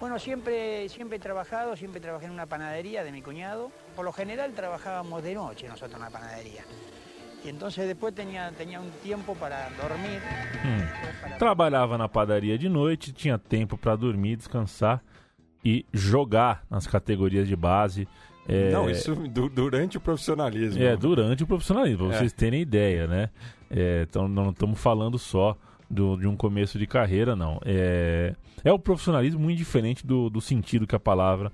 [0.00, 3.70] Bueno, siempre, siempre he trabajado, siempre trabajé en una panadería de mi cuñado.
[3.96, 6.62] Por lo general trabajábamos de noche nosotros en la panadería.
[7.44, 10.20] Y entonces después tenía, tenía un tiempo para dormir.
[11.20, 15.00] para- Trabalhava na padaria de noite, tinha tempo para dormir, descansar
[15.64, 18.06] e jogar nas categorias de base.
[18.48, 20.82] É, Não, isso du- durante o profissionalismo.
[20.82, 22.18] É, durante o profissionalismo, pra É.
[22.18, 23.30] vocês terem ideia, né?
[23.70, 25.56] É, então não estamos falando só
[25.90, 27.58] do- de um começo de carreira, não.
[27.64, 31.52] É, é o profissionalismo muito diferente do, do sentido que a palavra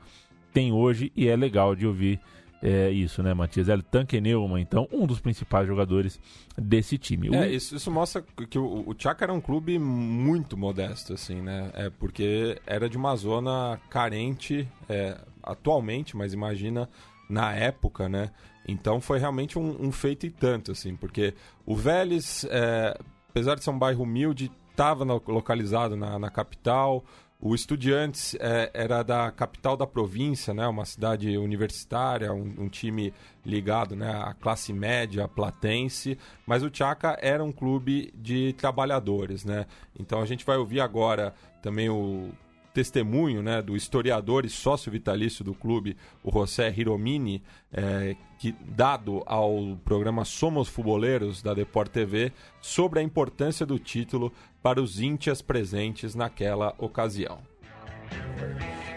[0.53, 2.21] tem hoje e é legal de ouvir
[2.63, 3.69] é, isso, né, Matias?
[3.69, 6.19] El Tanque Neumann, então, um dos principais jogadores
[6.57, 7.29] desse time.
[7.29, 11.43] O- É, isso, isso mostra que o, o Chaka era um clube muito modesto, assim,
[11.43, 11.71] né?
[11.75, 16.89] É porque era de uma zona carente é, atualmente, mas imagina
[17.29, 18.31] na época, né?
[18.67, 21.35] Então foi realmente um, um feito e tanto, assim, porque
[21.67, 22.97] o Vélez, é,
[23.35, 27.05] apesar de ser um bairro humilde, estava localizado na, na capital.
[27.41, 30.65] O Estudiantes é, era da capital da província, né?
[30.69, 33.13] Uma cidade universitária, um, um time
[33.45, 36.17] ligado né, à classe média platense.
[36.47, 39.67] Mas o Chaka era um clube de trabalhadores, né?
[39.99, 42.31] Então a gente vai ouvir agora também o
[42.75, 49.23] testemunho né, do historiador e sócio vitalício do clube, o José Hiromini, é, que, dado
[49.25, 55.41] ao programa Somos Futboleiros da Deport TV, sobre a importância do título para os íntias
[55.41, 57.39] presentes naquela ocasião.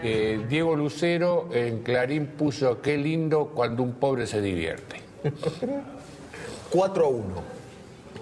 [0.02, 5.00] Eh, Diego Lucero en Clarín puso qué lindo cuando un pobre se divierte.
[6.70, 7.24] 4 a 1.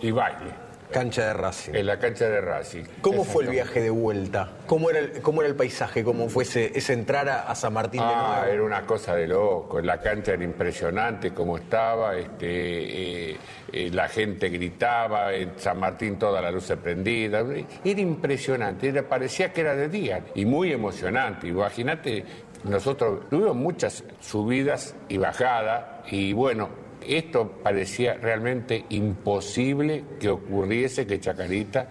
[0.03, 0.66] Y baile.
[0.91, 1.75] Cancha de Racing.
[1.75, 2.85] En la cancha de Racing.
[3.01, 4.53] ¿Cómo fue el viaje de vuelta?
[4.67, 6.05] ¿Cómo era el, cómo era el paisaje?
[6.05, 8.53] ¿Cómo fue ese, ese entrar a, a, San Martín de ah, nuevo?
[8.53, 9.81] Era una cosa de loco.
[9.81, 12.17] La cancha era impresionante como estaba.
[12.17, 13.37] Este, eh,
[13.73, 15.35] eh, la gente gritaba.
[15.35, 17.45] En San Martín toda la luz prendida.
[17.85, 18.89] Era impresionante.
[18.89, 20.25] Era, parecía que era de día.
[20.35, 21.49] Y muy emocionante.
[21.49, 22.25] Imagínate,
[22.65, 25.85] nosotros tuvimos muchas subidas y bajadas.
[26.11, 31.89] Y bueno, esto parecía realmente imposible que ocurriese que Chacarita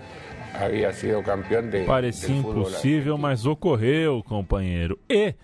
[0.54, 4.98] havia sido campeão de Parecia impossível, mas ocorreu, companheiro.
[5.10, 5.36] E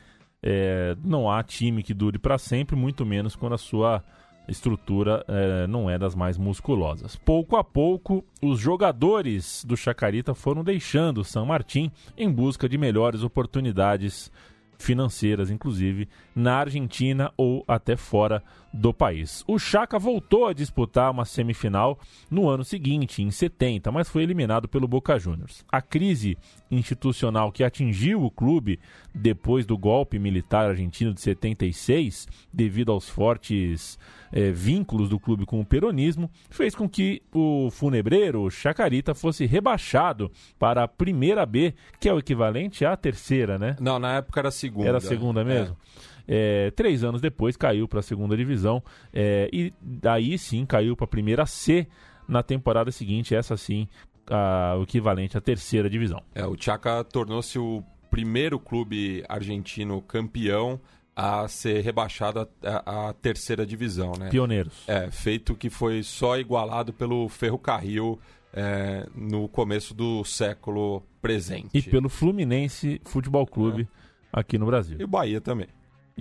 [0.42, 4.04] é, não há time que dure para sempre, muito menos quando a sua
[4.48, 7.16] estrutura é, não é das mais musculosas.
[7.16, 12.78] Pouco a pouco, os jogadores do Chacarita foram deixando o San Martín em busca de
[12.78, 14.32] melhores oportunidades
[14.80, 19.44] financeiras, inclusive na Argentina ou até fora do país.
[19.48, 24.68] O Chaca voltou a disputar uma semifinal no ano seguinte, em 70, mas foi eliminado
[24.68, 25.66] pelo Boca Juniors.
[25.70, 26.38] A crise
[26.70, 28.80] institucional que atingiu o clube
[29.14, 34.00] depois do golpe militar argentino de 76, devido aos fortes
[34.32, 40.32] eh, vínculos do clube com o peronismo, fez com que o funebreiro Chacarita fosse rebaixado
[40.58, 43.76] para a primeira B, que é o equivalente à terceira, né?
[43.82, 44.88] Não, na época era a segunda.
[44.88, 45.76] Era a segunda mesmo?
[45.98, 46.21] É.
[46.28, 51.06] É, três anos depois caiu para a segunda divisão é, e daí sim caiu para
[51.06, 51.88] a primeira C
[52.28, 53.88] na temporada seguinte, essa sim
[54.28, 56.22] a, o equivalente à terceira divisão.
[56.34, 60.80] É, o Chaca tornou-se o primeiro clube argentino campeão
[61.16, 64.30] a ser rebaixado à, terceira divisão, né?
[64.30, 64.84] Pioneiros.
[64.88, 68.20] É, feito que foi só igualado pelo Ferrocarril
[68.54, 71.70] é, no começo do século presente.
[71.74, 74.40] E pelo Fluminense Futebol Clube é.
[74.40, 74.98] aqui no Brasil.
[75.00, 75.68] E o Bahia também.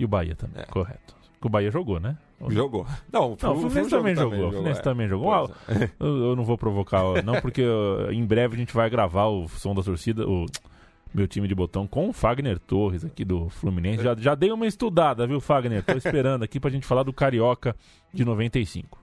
[0.01, 0.65] E o Bahia também, é.
[0.65, 1.15] correto.
[1.39, 2.17] O Bahia jogou, né?
[2.49, 2.87] Jogou.
[3.13, 4.31] Não, o, não, o Fluminense também, jogou.
[4.31, 4.47] jogou.
[4.47, 4.83] O Fluminense é.
[4.83, 5.31] também jogou.
[5.31, 5.47] Ah,
[5.99, 7.63] eu, eu, não vou provocar, não, porque
[8.11, 10.47] em breve a gente vai gravar o som da torcida, o
[11.13, 14.03] meu time de botão com o Fagner Torres aqui do Fluminense.
[14.03, 15.83] Já, já dei uma estudada, viu, Fagner?
[15.83, 17.75] Tô esperando aqui pra gente falar do Carioca
[18.11, 18.99] de 95.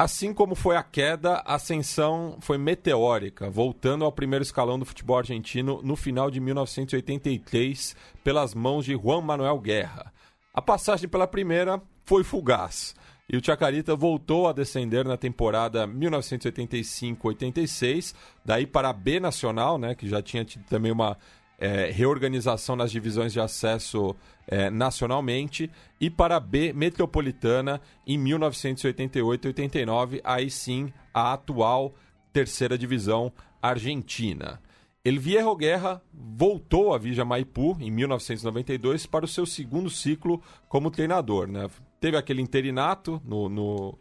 [0.00, 5.18] Assim como foi a queda, a ascensão foi meteórica, voltando ao primeiro escalão do futebol
[5.18, 10.12] argentino no final de 1983, pelas mãos de Juan Manuel Guerra.
[10.54, 12.94] A passagem pela primeira foi fugaz.
[13.28, 19.96] E o Chacarita voltou a descender na temporada 1985-86, daí para a B Nacional, né,
[19.96, 21.18] que já tinha tido também uma
[21.58, 24.14] é, reorganização nas divisões de acesso
[24.46, 25.68] é, nacionalmente,
[26.00, 31.92] e para a B Metropolitana em 1988-89, aí sim a atual
[32.32, 34.60] terceira divisão argentina.
[35.04, 40.90] El Viejo Guerra voltou a Vija Maipú em 1992 para o seu segundo ciclo como
[40.90, 41.48] treinador.
[41.48, 41.68] Né?
[42.00, 43.96] Teve aquele interinato no, no,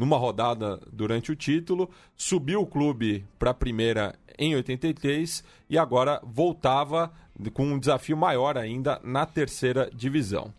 [0.00, 6.22] numa rodada durante o título, subiu o clube para a primeira em 83 e agora
[6.24, 7.12] voltava
[7.52, 10.54] com um desafio maior ainda na terceira divisão.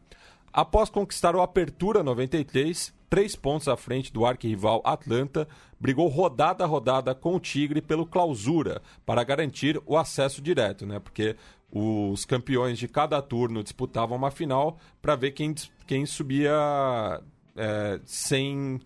[0.54, 5.48] Após conquistar o Apertura 93, três pontos à frente do arquirrival Atlanta,
[5.80, 11.00] brigou rodada a rodada com o Tigre pelo clausura para garantir o acesso direto, né?
[11.00, 11.36] Porque
[11.72, 15.56] os campeões de cada turno disputavam uma final para ver quem,
[15.88, 17.24] quem subia
[17.56, 18.80] é, sem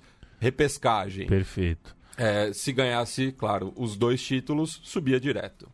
[0.46, 1.26] repescagem.
[1.26, 1.96] Perfeito.
[2.18, 5.68] É, se ganhasse, claro, os dois títulos, subia direto.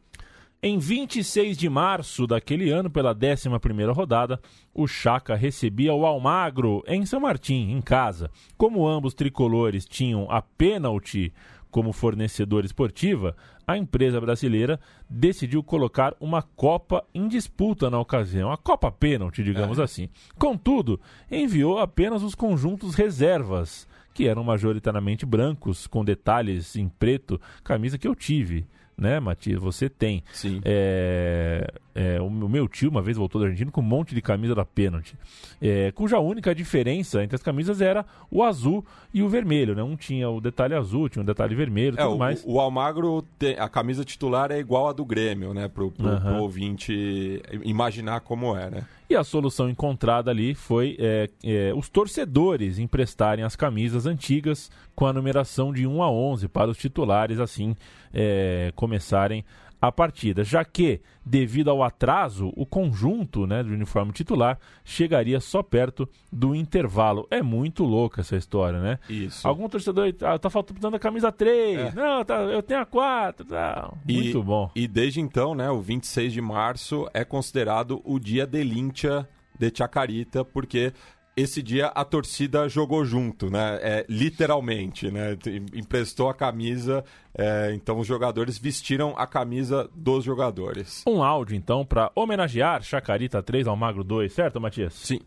[0.63, 3.49] Em 26 de março daquele ano, pela 11
[3.93, 4.39] rodada,
[4.73, 8.29] o Chaca recebia o Almagro em São Martim, em casa.
[8.57, 11.33] Como ambos tricolores tinham a pênalti
[11.69, 14.79] como fornecedora esportiva, a empresa brasileira
[15.09, 19.83] decidiu colocar uma Copa em disputa na ocasião, a Copa Pênalti, digamos é.
[19.83, 20.09] assim.
[20.37, 20.99] Contudo,
[21.31, 28.07] enviou apenas os conjuntos reservas que eram majoritariamente brancos, com detalhes em preto, camisa que
[28.07, 28.65] eu tive
[29.01, 29.59] né, Matias?
[29.59, 30.23] Você tem.
[30.31, 30.61] Sim.
[30.63, 34.53] É, é, o meu tio uma vez voltou da Argentina com um monte de camisa
[34.53, 35.15] da pênalti,
[35.59, 39.83] é, cuja única diferença entre as camisas era o azul e o vermelho, né?
[39.83, 42.43] Um tinha o detalhe azul, tinha o detalhe vermelho, é, tudo o, mais.
[42.45, 45.67] O Almagro, tem, a camisa titular é igual a do Grêmio, né?
[45.67, 46.19] Pro, pro, uhum.
[46.19, 48.85] pro ouvinte imaginar como é, né?
[49.09, 55.05] E a solução encontrada ali foi é, é, os torcedores emprestarem as camisas antigas com
[55.05, 57.75] a numeração de 1 a 11 para os titulares, assim
[58.13, 59.43] é, começarem
[59.81, 65.63] a partida, já que, devido ao atraso, o conjunto né, do uniforme titular chegaria só
[65.63, 67.27] perto do intervalo.
[67.31, 68.99] É muito louca essa história, né?
[69.09, 69.45] Isso.
[69.47, 71.91] Algum torcedor ah, tá faltando a camisa 3, é.
[71.95, 73.91] não, tá, eu tenho a 4, tá.
[74.07, 74.71] muito e, bom.
[74.75, 79.71] E desde então, né, o 26 de março é considerado o dia de Lincha de
[79.75, 80.93] Chacarita, porque
[81.35, 83.79] esse dia a torcida jogou junto, né?
[83.81, 85.37] É, literalmente, né?
[85.73, 87.03] Emprestou a camisa,
[87.37, 91.03] é, então os jogadores vestiram a camisa dos jogadores.
[91.07, 94.93] Um áudio, então, para homenagear Chacarita 3 ao Magro 2, certo, Matias?
[94.93, 95.19] Sim.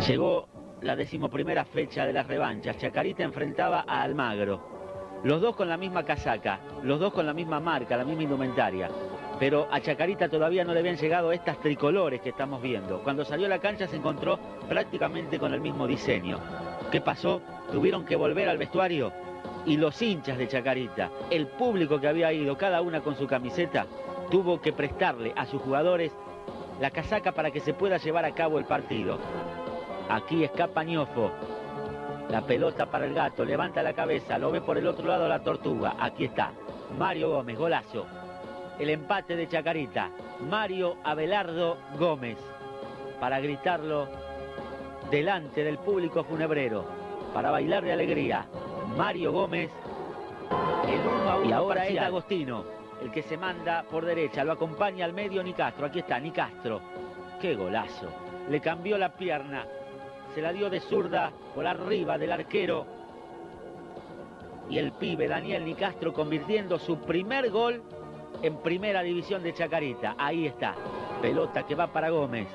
[0.00, 0.48] Chegou
[0.86, 2.74] a decimoprimera fecha de la revancha.
[2.74, 4.76] Chacarita enfrentaba a Almagro.
[5.24, 8.88] Los dos con la misma casaca, los dos con la misma marca, la misma indumentaria.
[9.38, 13.00] Pero a Chacarita todavía no le habían llegado estas tricolores que estamos viendo.
[13.02, 16.38] Cuando salió a la cancha se encontró prácticamente con el mismo diseño.
[16.90, 17.42] ¿Qué pasó?
[17.70, 19.12] Tuvieron que volver al vestuario
[19.66, 23.86] y los hinchas de Chacarita, el público que había ido, cada una con su camiseta,
[24.30, 26.12] tuvo que prestarle a sus jugadores
[26.80, 29.18] la casaca para que se pueda llevar a cabo el partido.
[30.08, 31.30] Aquí escapa Ñofo.
[32.30, 35.42] La pelota para el gato, levanta la cabeza, lo ve por el otro lado la
[35.42, 35.94] tortuga.
[35.98, 36.52] Aquí está.
[36.96, 38.06] Mario Gómez, golazo
[38.78, 40.10] el empate de Chacarita.
[40.48, 42.38] Mario Abelardo Gómez,
[43.20, 44.06] para gritarlo
[45.10, 46.84] delante del público funebrero,
[47.32, 48.46] para bailar de alegría.
[48.96, 49.70] Mario Gómez,
[50.86, 52.64] el y ahora es Agostino,
[53.02, 56.80] el que se manda por derecha, lo acompaña al medio Nicastro, aquí está Nicastro,
[57.40, 58.08] qué golazo,
[58.48, 59.66] le cambió la pierna,
[60.34, 62.86] se la dio de zurda por arriba del arquero.
[64.68, 67.82] Y el pibe Daniel Nicastro convirtiendo su primer gol
[68.42, 70.14] en primera división de Chacarita.
[70.18, 70.74] Ahí está.
[71.20, 72.48] Pelota que va para Gómez.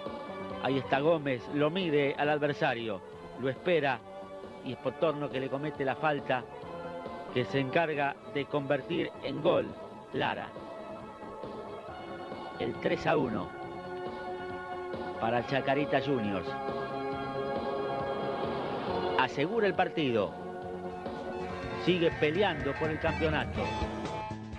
[0.64, 1.48] Ahí está Gómez.
[1.54, 3.02] Lo mide al adversario.
[3.40, 4.00] Lo espera.
[4.64, 6.44] Y es Potorno que le comete la falta.
[7.34, 9.68] Que se encarga de convertir en gol.
[10.14, 10.50] Lara.
[12.60, 13.50] El 3 a 1.
[15.20, 16.48] Para Chacarita Juniors.
[19.20, 20.32] Asegura el partido.
[21.86, 23.62] Sigue peleando por el campeonato.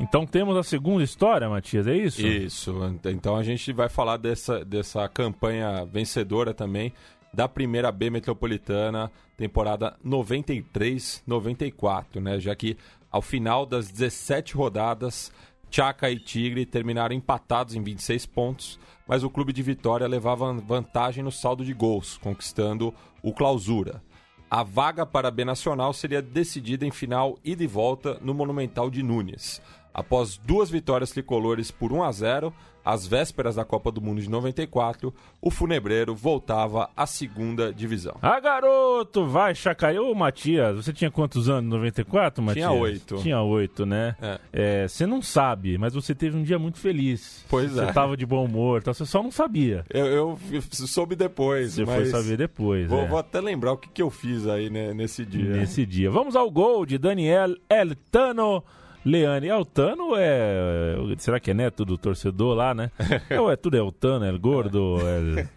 [0.03, 2.27] Então temos a segunda história, Matias, é isso?
[2.27, 2.75] Isso.
[3.05, 6.93] Então a gente vai falar dessa, dessa campanha vencedora também
[7.33, 12.41] da primeira B metropolitana, temporada 93-94, né?
[12.41, 12.77] Já que
[13.13, 15.31] ao final das 17 rodadas,
[15.71, 21.23] Chaca e Tigre terminaram empatados em 26 pontos, mas o clube de Vitória levava vantagem
[21.23, 22.93] no saldo de gols, conquistando
[23.23, 24.03] o clausura.
[24.51, 28.91] A vaga para a B Nacional seria decidida em final ida e volta no Monumental
[28.91, 29.63] de Nunes.
[29.95, 34.29] Após duas vitórias tricolores por 1 a 0, às vésperas da Copa do Mundo de
[34.29, 38.17] 94, o Funebreiro voltava à segunda divisão.
[38.21, 39.27] Ah, garoto!
[39.27, 40.77] Vai, Chacaiô, Matias.
[40.77, 41.71] Você tinha quantos anos?
[41.71, 42.67] 94, Matias?
[42.67, 43.17] Tinha oito.
[43.19, 44.17] Tinha oito, né?
[44.21, 44.41] É.
[44.53, 47.45] É, você não sabe, mas você teve um dia muito feliz.
[47.49, 47.87] Pois você é.
[47.87, 49.85] Você tava de bom humor, então você só não sabia.
[49.89, 51.75] Eu, eu soube depois.
[51.75, 52.89] Você foi saber depois.
[52.89, 53.07] Vou, é.
[53.07, 55.51] vou, até lembrar o que, que eu fiz aí né, nesse dia.
[55.51, 56.11] Nesse dia.
[56.11, 58.65] Vamos ao gol de Daniel Eltano.
[59.05, 60.95] Leane Altano é.
[61.19, 62.91] Será que é neto do torcedor lá, né?
[63.29, 65.49] é, é tudo é Altano, é gordo, é,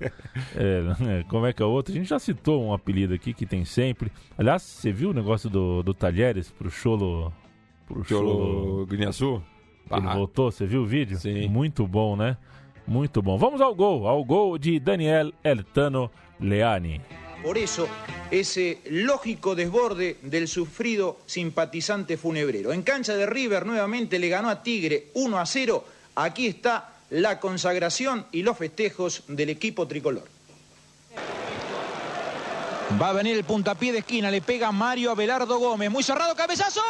[0.56, 1.94] é, como é que é o outro?
[1.94, 4.12] A gente já citou um apelido aqui que tem sempre.
[4.38, 7.32] Aliás, você viu o negócio do, do Talheres pro Cholo.
[7.86, 9.42] Pro Cholo Guinhaçu?
[9.92, 11.18] Ele voltou, você viu o vídeo?
[11.18, 11.48] Sim.
[11.48, 12.38] Muito bom, né?
[12.88, 13.38] Muito bom.
[13.38, 17.02] Vamos ao gol, ao gol de Daniel Eltano Leani.
[17.46, 17.88] Por eso,
[18.32, 22.74] ese lógico desborde del sufrido simpatizante funebrero.
[22.74, 25.86] En cancha de River nuevamente le ganó a Tigre 1 a 0.
[26.16, 30.28] Aquí está la consagración y los festejos del equipo tricolor.
[33.00, 36.82] Va a venir el puntapié de esquina, le pega Mario Abelardo Gómez, muy cerrado, cabezazo.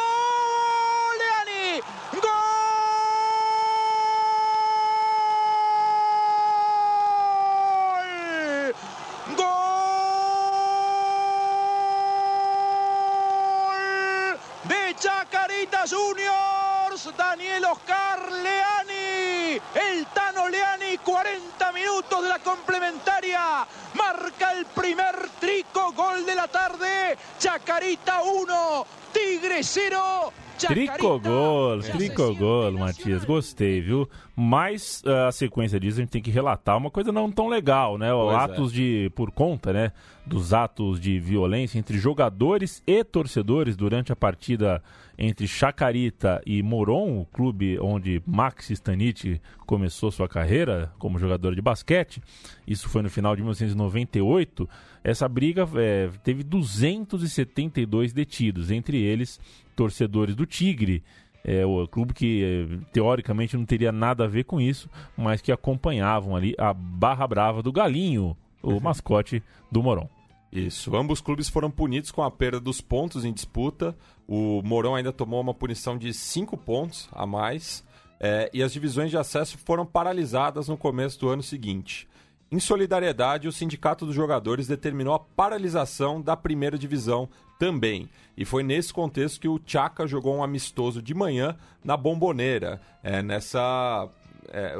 [22.36, 30.32] La complementaria, marca el primer trico, gol de la tarde, Chacarita 1, Tigre 0.
[30.58, 34.08] Tricogol, tricogol, Matias, gostei, viu?
[34.34, 37.98] Mas uh, a sequência disso a gente tem que relatar uma coisa não tão legal,
[37.98, 38.10] né?
[38.10, 38.74] Pois atos é.
[38.74, 39.92] de, por conta, né,
[40.24, 44.82] dos atos de violência entre jogadores e torcedores durante a partida
[45.18, 51.62] entre Chacarita e Moron, o clube onde Max Stanich começou sua carreira como jogador de
[51.62, 52.22] basquete.
[52.66, 54.68] Isso foi no final de 1998.
[55.02, 59.40] Essa briga é, teve 272 detidos, entre eles
[59.74, 61.02] torcedores do Tigre,
[61.46, 65.52] é, o clube que é, teoricamente não teria nada a ver com isso, mas que
[65.52, 69.40] acompanhavam ali a Barra Brava do Galinho, o mascote
[69.70, 70.15] do Moron.
[70.58, 70.94] Isso.
[70.96, 73.96] Ambos clubes foram punidos com a perda dos pontos em disputa.
[74.26, 77.84] O Mourão ainda tomou uma punição de 5 pontos a mais.
[78.18, 82.08] É, e as divisões de acesso foram paralisadas no começo do ano seguinte.
[82.50, 87.28] Em solidariedade, o Sindicato dos Jogadores determinou a paralisação da primeira divisão
[87.58, 88.08] também.
[88.36, 93.22] E foi nesse contexto que o Chaka jogou um amistoso de manhã na Bomboneira, é,
[93.22, 94.08] nessa.
[94.48, 94.76] É,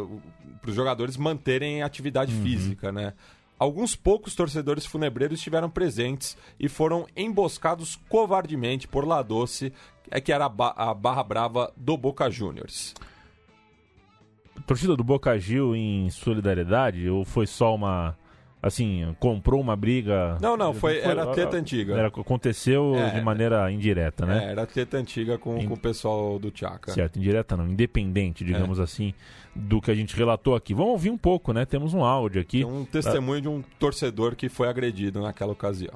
[0.61, 2.43] para os jogadores manterem atividade Uhum.
[2.43, 3.13] física, né?
[3.59, 9.73] Alguns poucos torcedores funebreiros estiveram presentes e foram emboscados covardemente por La Doce,
[10.11, 12.95] é que era a, ba- a barra brava do Boca Juniors.
[14.67, 18.17] torcida do Boca Gil em solidariedade ou foi só uma
[18.67, 21.95] assim comprou uma briga Não, não, foi- era treta antiga.
[21.95, 26.39] Era- aconteceu É, de maneira indireta né É, era treta antiga com, com o pessoal
[26.39, 26.93] do Chaka.
[26.93, 28.47] certo indireta não independente É.
[28.47, 29.15] digamos assim
[29.55, 32.65] do que a gente relatou aqui vamos ouvir um pouco né temos um áudio aqui
[32.65, 35.95] Um testemunho de um torcedor que foi agredido naquela ocasião.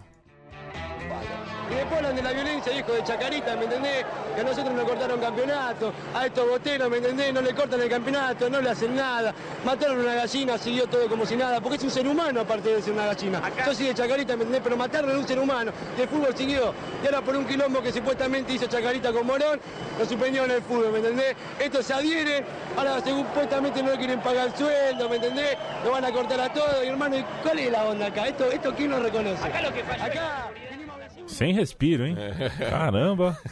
[1.71, 2.50] Y
[2.89, 4.05] de Chacarita, ¿me entendés?
[4.35, 7.33] Que a nosotros nos cortaron campeonato, a estos boteros, ¿me entendés?
[7.33, 9.35] No le cortan el campeonato, no le hacen nada.
[9.65, 12.83] Mataron una gallina, siguió todo como si nada, porque es un ser humano aparte de
[12.83, 13.43] ser una gallina.
[13.65, 14.63] Yo soy de Chacarita, ¿me entendés?
[14.65, 16.75] Pero mataron a un ser humano y el fútbol siguió.
[17.03, 19.61] Y ahora por un quilombo que supuestamente hizo Chacarita con Morón,
[19.99, 21.37] lo suspendieron el fútbol, ¿me entendés?
[21.59, 22.45] Estos se adhieren,
[22.77, 25.57] ahora supuestamente no le quieren pagar el sueldo, ¿me entendés?
[25.85, 28.27] Lo van a cortar a todos, y hermano, ¿y ¿cuál es la onda acá?
[28.27, 29.45] ¿Esto, esto quién lo reconoce?
[29.45, 30.51] Acá lo que Acá...
[31.31, 32.17] sem respiro hein
[32.71, 33.37] caramba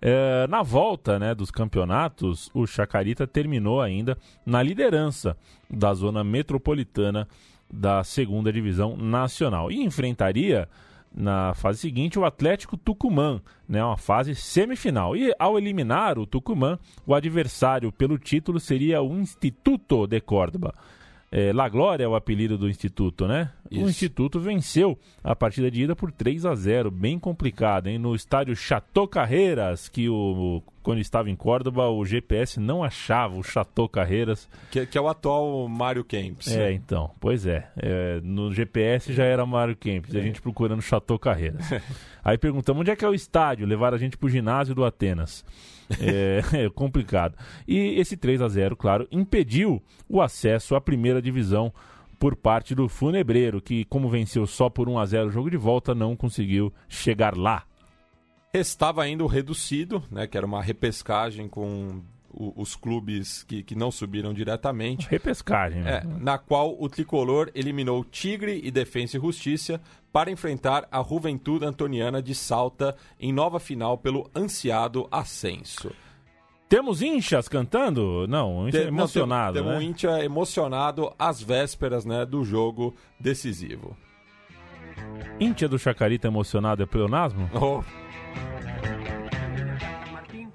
[0.00, 4.16] É, na volta né, dos campeonatos, o Chacarita terminou ainda
[4.46, 5.36] na liderança
[5.68, 7.26] da zona metropolitana
[7.72, 10.68] da segunda divisão nacional e enfrentaria
[11.14, 15.16] na fase seguinte o Atlético Tucumã, né, uma fase semifinal.
[15.16, 20.74] E ao eliminar o Tucumã, o adversário pelo título seria o Instituto de Córdoba.
[21.30, 23.50] É, La Glória é o apelido do Instituto, né?
[23.70, 23.84] O Isso.
[23.88, 27.98] Instituto venceu a partida de ida por 3 a 0 bem complicado, hein?
[27.98, 33.42] No estádio Chateau Carreiras, que o, quando estava em Córdoba, o GPS não achava o
[33.42, 34.48] Chateau Carreiras.
[34.70, 36.48] Que, que é o atual Mário Kempis.
[36.56, 37.70] É, então, pois é.
[37.76, 41.68] É, No GPS já era Mário Kempis, a gente procurando Chateau Carreiras.
[42.24, 45.44] Aí perguntamos onde é que é o estádio, levaram a gente pro ginásio do Atenas.
[46.00, 47.36] É, é complicado.
[47.66, 51.72] E esse 3 a 0 claro, impediu o acesso à primeira divisão
[52.18, 55.56] por parte do Funebreiro, que, como venceu só por 1 a 0 o jogo de
[55.56, 57.64] volta, não conseguiu chegar lá.
[58.52, 62.02] Restava ainda o reducido, né, que era uma repescagem com
[62.38, 65.08] o- os clubes que, que não subiram diretamente.
[65.10, 66.02] Repescagem, né?
[66.04, 69.80] É, na qual o tricolor eliminou Tigre e Defensa e Justiça
[70.12, 75.90] para enfrentar a Juventude Antoniana de Salta em nova final pelo ansiado ascenso.
[76.68, 78.26] Temos inchas cantando?
[78.28, 79.78] Não, um incha Te- não, emocionado, tem- tem né?
[79.78, 83.96] um Intia emocionado às vésperas né, do jogo decisivo.
[85.40, 87.48] Íntia do Chacarita emocionado é pleonasmo?
[87.54, 87.82] Oh.
[90.12, 90.50] Martín,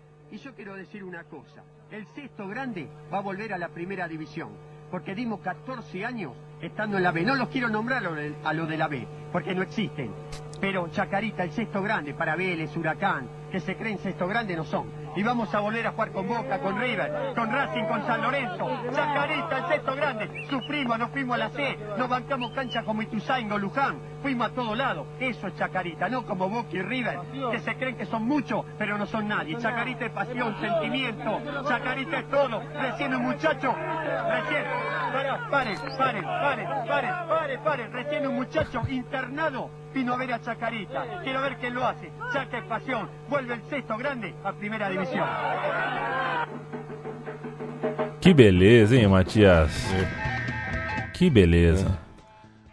[0.56, 1.64] quiero decir una cosa.
[1.94, 4.50] El sexto grande va a volver a la primera división.
[4.90, 6.34] Porque dimos 14 años
[6.66, 7.24] estando en la B.
[7.24, 8.04] No los quiero nombrar
[8.44, 10.12] a lo de, la B, porque no existen.
[10.60, 14.90] Pero Chacarita, el sexto grande, para Vélez, Huracán, que se creen sexto grande, no son.
[15.16, 18.68] Y vamos a volver a jugar con Boca, con River, con Racing, con San Lorenzo.
[18.92, 20.48] Chacarita, el sexto grande.
[20.50, 24.00] Sufrimos, nos fuimos a la C, nos bancamos canchas como Ituzaingo, Luján.
[24.24, 25.06] Fuimos a todo lado.
[25.20, 27.20] Eso es Chacarita, no como Boca y River,
[27.52, 29.58] que se creen que son muchos, pero no son nadie.
[29.58, 31.42] Chacarita es pasión, sentimiento.
[31.68, 32.64] Chacarita es todo.
[32.74, 34.64] Recién un muchacho, recién.
[35.14, 37.92] Para, paren, paren, paren, paren, paren, paren.
[37.92, 41.22] Recién un muchacho internado vino a ver a Chacarita.
[41.24, 42.12] Quiero ver quién lo hace.
[42.32, 43.10] Chaca es pasión.
[43.30, 45.28] Vuelve el sexto grande a primera división.
[48.22, 49.94] Que beleza, hein, Matias?
[51.14, 52.00] Que beleza.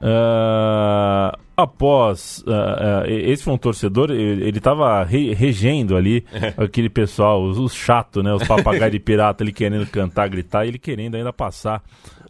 [0.03, 2.43] Ah, após.
[2.47, 6.24] ah, ah, esse foi um torcedor, ele ele tava re- regendo ali
[6.57, 8.33] aquele pessoal, os, os chatos, né?
[8.33, 11.83] Os papagaios de pirata ali querendo cantar, gritar, e ele querendo ainda passar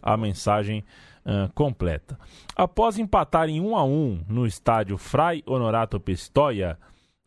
[0.03, 0.83] a mensagem
[1.53, 2.17] completa.
[2.55, 6.77] Após empatar em 1 a 1 no estádio Fray Honorato Pistoia.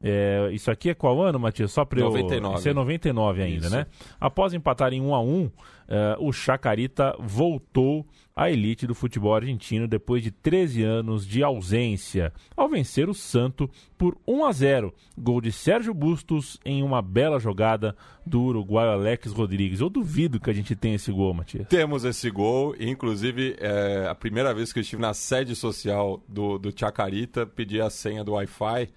[0.02, 1.72] é, isso aqui é qual ano, Matias?
[1.72, 2.06] Só para eu.
[2.06, 2.58] 99.
[2.58, 3.76] Isso é 99 ainda, Isso.
[3.76, 3.86] né?
[4.20, 5.50] Após empatar em 1 a 1
[5.88, 8.06] eh, o Chacarita voltou
[8.36, 13.70] à elite do futebol argentino depois de 13 anos de ausência, ao vencer o Santo
[13.96, 14.94] por 1 a 0.
[15.16, 19.80] Gol de Sérgio Bustos em uma bela jogada do uruguaio Alex Rodrigues.
[19.80, 21.68] Eu duvido que a gente tenha esse gol, Matias.
[21.68, 26.20] Temos esse gol, e, inclusive é a primeira vez que eu estive na sede social
[26.28, 28.88] do, do Chacarita, pedi a senha do Wi-Fi.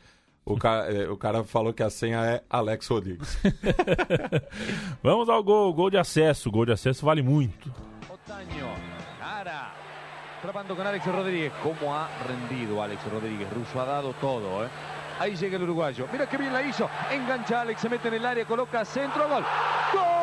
[0.43, 3.37] O cara, é, o cara falou que a senha é Alex Rodrigues.
[5.03, 6.49] Vamos ao gol, gol de acesso.
[6.49, 7.71] Gol de acesso vale muito.
[8.09, 8.96] Otaño,
[9.37, 9.69] cara,
[10.41, 11.53] trabando con Alex Rodríguez.
[11.61, 13.47] ¿Cómo ha rendido Alex Rodríguez?
[13.53, 14.69] Russo ha dado todo, ¿eh?
[15.19, 16.07] Ahí llega el uruguayo.
[16.11, 16.89] Mira qué bien la hizo.
[17.11, 19.45] Engancha a Alex, se mete en el área, coloca centro, gol.
[19.93, 20.17] ¡Gol!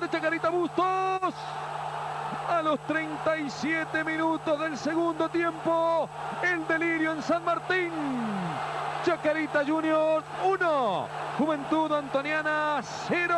[0.00, 1.34] De Chacarita Bustos.
[2.48, 6.08] A los 37 minutos del segundo tiempo,
[6.42, 7.90] el delirio en San Martín.
[9.04, 13.32] Chacarita Juniors 1, Juventud Antoniana 0.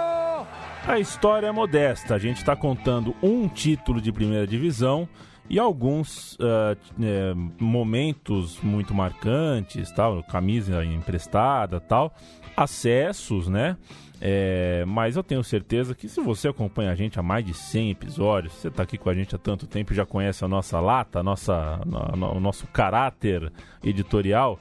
[0.89, 2.17] A história é modesta.
[2.17, 5.09] A gente está contando um título de primeira divisão
[5.49, 12.13] e alguns uh, é, momentos muito marcantes, tal, camisa emprestada, tal,
[12.57, 13.77] acessos, né?
[14.25, 17.91] É, mas eu tenho certeza que se você acompanha a gente há mais de 100
[17.91, 20.79] episódios, você está aqui com a gente há tanto tempo e já conhece a nossa
[20.79, 23.53] lata, a nossa, no, no, o nosso caráter
[23.83, 24.61] editorial,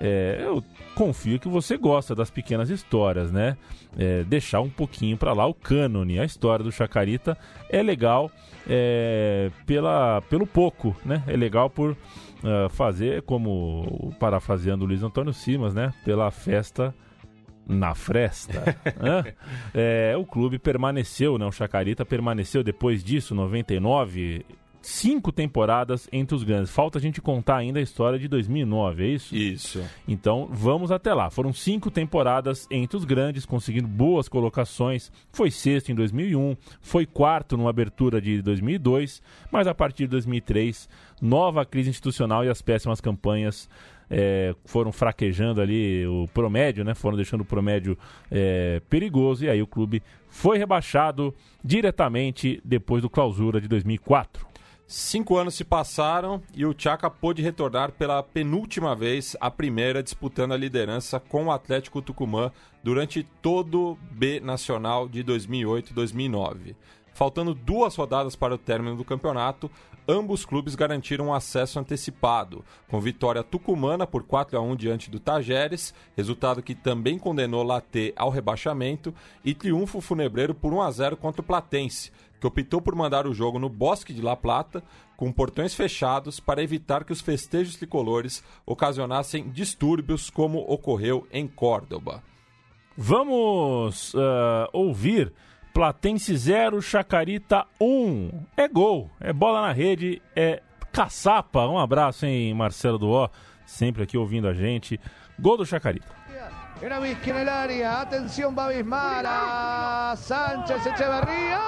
[0.00, 3.56] é, eu confio que você gosta das pequenas histórias, né?
[3.98, 7.36] É, deixar um pouquinho para lá o cânone, a história do Chacarita
[7.68, 8.30] é legal
[8.66, 11.22] é, pela, pelo pouco, né?
[11.26, 15.92] É legal por uh, fazer, como parafraseando o Luiz Antônio Simas, né?
[16.02, 16.94] Pela festa
[17.68, 18.76] na fresta.
[19.74, 21.44] é, o clube permaneceu, né?
[21.44, 24.46] O Chacarita permaneceu depois disso, 99,
[24.80, 26.70] cinco temporadas entre os grandes.
[26.70, 29.36] Falta a gente contar ainda a história de 2009, é isso?
[29.36, 29.84] Isso.
[30.06, 31.30] Então vamos até lá.
[31.30, 35.10] Foram cinco temporadas entre os grandes, conseguindo boas colocações.
[35.32, 40.88] Foi sexto em 2001, foi quarto numa abertura de 2002, mas a partir de 2003,
[41.20, 43.68] nova crise institucional e as péssimas campanhas
[44.10, 46.94] é, foram fraquejando ali o promédio, né?
[46.94, 47.96] Foram deixando o promédio
[48.30, 51.32] é, perigoso e aí o clube foi rebaixado
[51.64, 54.49] diretamente depois do clausura de 2004.
[54.92, 60.50] Cinco anos se passaram e o Chaka pôde retornar pela penúltima vez à primeira, disputando
[60.50, 62.50] a liderança com o Atlético Tucumã
[62.82, 66.76] durante todo o B Nacional de 2008 e 2009.
[67.14, 69.70] Faltando duas rodadas para o término do campeonato,
[70.08, 75.94] ambos clubes garantiram acesso antecipado, com vitória tucumana por 4 a 1 diante do Tajeres,
[76.16, 81.40] resultado que também condenou Latê ao rebaixamento, e triunfo funebreiro por 1 a 0 contra
[81.40, 84.82] o Platense, que optou por mandar o jogo no Bosque de La Plata,
[85.16, 92.22] com portões fechados para evitar que os festejos tricolores ocasionassem distúrbios como ocorreu em Córdoba.
[92.96, 94.18] Vamos uh,
[94.72, 95.32] ouvir
[95.72, 98.46] Platense 0, Chacarita 1.
[98.56, 100.62] É gol, é bola na rede, é
[100.92, 101.66] caçapa.
[101.66, 103.28] Um abraço, hein, Marcelo Duó,
[103.64, 105.00] sempre aqui ouvindo a gente.
[105.38, 106.20] Gol do Chacarita.
[106.82, 111.60] Era Vizque en el área, atención Babismara, Sánchez Echeverría.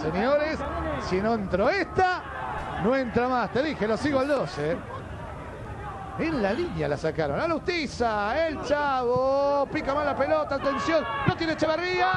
[0.00, 0.58] Señores,
[1.02, 3.52] si no entró esta, no entra más.
[3.52, 4.99] Te dije, lo sigo al 12.
[6.20, 7.40] En la línea la sacaron.
[7.40, 9.66] A Lustiza, el chavo.
[9.72, 11.02] Pica mal la pelota, atención.
[11.26, 12.10] No tiene Echeverría.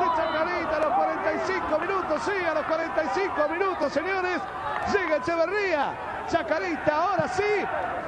[0.00, 4.40] De Chacarita a los 45 minutos, sí, a los 45 minutos, señores.
[4.92, 6.17] Llega Echeverría.
[6.28, 7.42] Chacarita, ahora sí.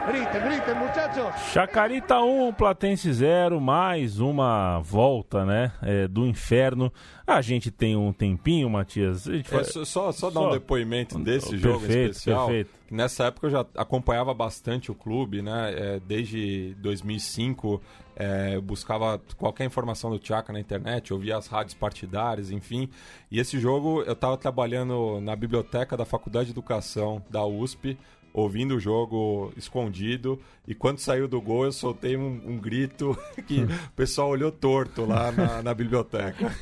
[0.07, 1.53] Griten, griten, muchachos.
[1.53, 6.93] Chacarita 1, Platense 0, mais uma volta, né, é, do inferno.
[7.27, 9.29] A gente tem um tempinho, Matias.
[9.29, 12.47] A gente É, vai- só, só, só dar um depoimento desse Perfeito, jogo em especial.
[12.47, 12.71] perfeito.
[12.91, 15.73] Nessa época eu já acompanhava bastante o clube, né?
[15.77, 17.81] É, desde 2005
[18.17, 22.89] é, eu buscava qualquer informação do Tchaka na internet, ouvia as rádios partidárias, enfim.
[23.31, 27.97] E esse jogo eu estava trabalhando na biblioteca da Faculdade de Educação da USP,
[28.33, 30.41] ouvindo o jogo escondido.
[30.67, 33.17] E quando saiu do gol eu soltei um, um grito
[33.47, 36.55] que o pessoal olhou torto lá na, na biblioteca.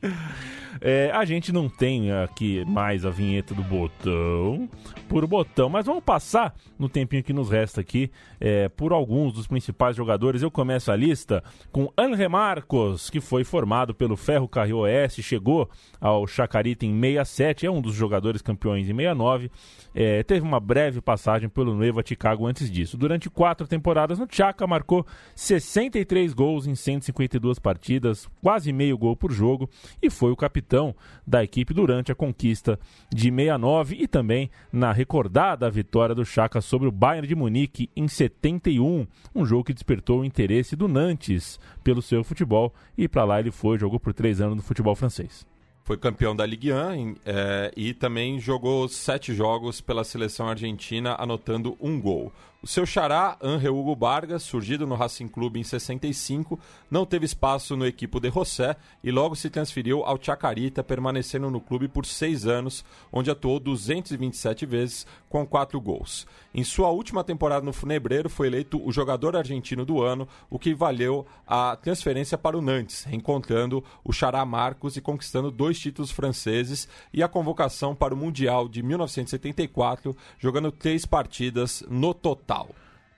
[0.82, 4.70] É, a gente não tem aqui mais a vinheta do botão
[5.08, 9.48] por botão, mas vamos passar no tempinho que nos resta aqui é, por alguns dos
[9.48, 10.42] principais jogadores.
[10.42, 15.70] Eu começo a lista com Anre Marcos, que foi formado pelo Ferro Carril Oeste, chegou
[16.00, 19.50] ao Chacarita em 67, é um dos jogadores campeões em 69.
[19.96, 22.98] É, teve uma breve passagem pelo Nueva Chicago antes disso.
[22.98, 25.06] Durante quatro temporadas no Chaca, marcou
[25.36, 29.70] 63 gols em 152 partidas, quase meio gol por jogo,
[30.02, 30.96] e foi o capitão
[31.26, 32.80] da equipe durante a conquista
[33.12, 38.08] de 69 e também na recordada vitória do Chaca sobre o Bayern de Munique em
[38.08, 43.40] 71, um jogo que despertou o interesse do Nantes pelo seu futebol, e para lá
[43.40, 45.46] ele foi, jogou por três anos no futebol francês
[45.88, 51.78] foi campeão da Ligue 1 é, e também jogou sete jogos pela seleção argentina, anotando
[51.80, 52.30] um gol.
[52.68, 56.60] Seu xará, Angel Hugo Vargas, surgido no Racing Clube em 65,
[56.92, 61.62] não teve espaço no equipo de José e logo se transferiu ao Chacarita, permanecendo no
[61.62, 66.28] clube por seis anos, onde atuou 227 vezes com quatro gols.
[66.54, 70.76] Em sua última temporada no Funebreiro, foi eleito o jogador argentino do ano, o que
[70.76, 76.86] valeu a transferência para o Nantes, reencontrando o xará Marcos e conquistando dois títulos franceses
[77.14, 82.57] e a convocação para o Mundial de 1974, jogando três partidas no total.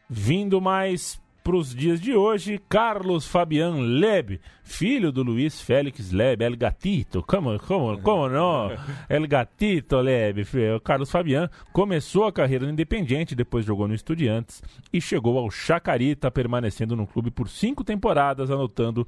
[0.09, 6.43] Vindo mais para os dias de hoje, Carlos Fabian Leb, filho do Luiz Félix Leb,
[6.43, 8.69] El Gatito, como, como, como não?
[9.09, 14.61] El Gatito Leb, o Carlos Fabian começou a carreira no Independiente, depois jogou no Estudiantes
[14.93, 19.07] e chegou ao Chacarita, permanecendo no clube por cinco temporadas, anotando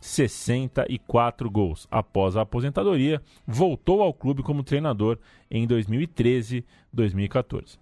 [0.00, 1.86] 64 gols.
[1.90, 5.18] Após a aposentadoria, voltou ao clube como treinador
[5.50, 7.78] em 2013, 2014.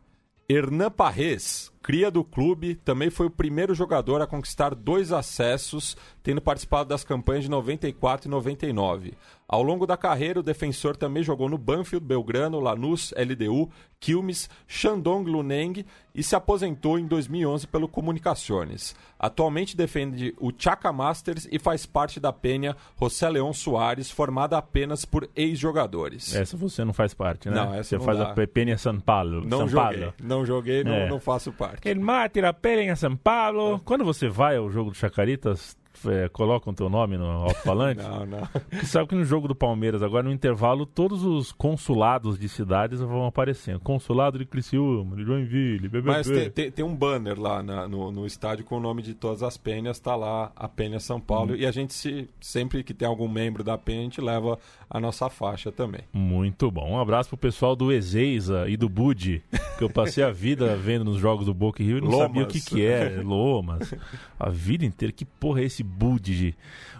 [0.48, 6.40] Hernan Parres, cria do clube, também foi o primeiro jogador a conquistar dois acessos, tendo
[6.40, 9.14] participado das campanhas de 94 e 99.
[9.48, 13.68] Ao longo da carreira, o defensor também jogou no Banfield, Belgrano, Lanús, LDU,
[13.98, 18.94] Quilmes, Shandong Luneng e se aposentou em 2011 pelo Comunicações.
[19.18, 25.04] Atualmente defende o Chaca Masters e faz parte da penha José Leão Soares, formada apenas
[25.04, 26.32] por ex-jogadores.
[26.34, 27.56] Essa você não faz parte, né?
[27.56, 28.30] Não, essa Você não faz dá.
[28.30, 29.42] a penha São Paulo.
[29.44, 30.14] Não São joguei, Paulo.
[30.22, 31.08] não joguei, não, É.
[31.08, 31.69] não faço parte.
[31.84, 33.80] El mate la penha São Paulo.
[33.84, 38.00] Quando você vai ao jogo do Chacaritas, é, colocam teu nome no alto-falante?
[38.10, 38.46] Não, não.
[38.46, 43.00] Porque sabe que no jogo do Palmeiras, agora no intervalo, todos os consulados de cidades
[43.00, 43.80] vão aparecendo.
[43.80, 46.06] Consulado de Criciúma, de Joinville, BBB.
[46.08, 49.14] Mas tem, tem- tem um banner lá na- no, no estádio com o nome de
[49.14, 51.52] todas as penhas, tá lá a Penha São Paulo.
[51.52, 51.56] Hum.
[51.56, 54.98] E a gente, se, sempre que tem algum membro da penha, a gente leva a
[55.00, 56.02] nossa faixa também.
[56.12, 56.92] Muito bom.
[56.92, 59.42] Um abraço pro pessoal do Ezeiza e do Budi,
[59.78, 62.26] que eu passei a vida vendo nos jogos do Boca e Rio e não Lomas.
[62.26, 63.20] sabia o que que é.
[63.22, 63.94] Lomas.
[64.38, 65.12] A vida inteira.
[65.12, 66.54] Que porra é esse Budi?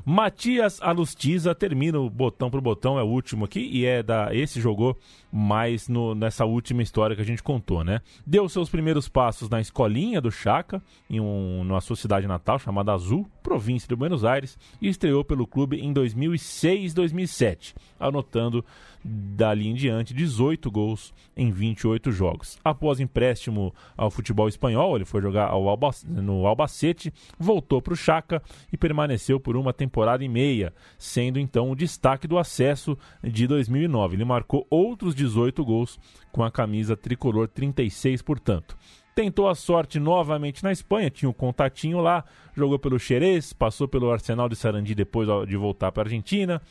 [0.05, 4.35] Matias Alustiza termina o botão pro botão, é o último aqui, e é da.
[4.35, 4.97] Esse jogou
[5.33, 8.01] mais no- nessa última história que a gente contou, né?
[8.27, 12.93] Deu seus primeiros passos na escolinha do Chaca, em um, numa sua cidade natal chamada
[12.93, 18.65] Azul, província de Buenos Aires, e estreou pelo clube em 2006 2007, anotando
[19.03, 22.59] dali em diante 18 gols em 28 jogos.
[22.63, 27.97] Após empréstimo ao futebol espanhol, ele foi jogar ao Alba- no Albacete, voltou para o
[27.97, 28.43] Chaca
[28.73, 34.17] e permaneceu por uma temporada e meia, sendo então o destaque do acesso de 2009.
[34.17, 35.99] Ele marcou outros 18 gols
[36.33, 38.77] com a camisa tricolor 36, portanto.
[39.15, 42.25] Tentou a sorte novamente na Espanha, tinha um contatinho lá,
[42.57, 46.63] jogou pelo Xerez, passou pelo Arsenal de Sarandi depois de voltar para a Argentina.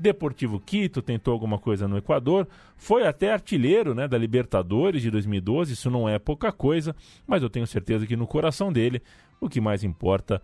[0.00, 5.74] Deportivo Quito tentou alguma coisa no Equador, foi até artilheiro né, da Libertadores de 2012,
[5.74, 9.00] isso não é pouca coisa, mas eu tenho certeza que no coração dele
[9.40, 10.42] o que mais importa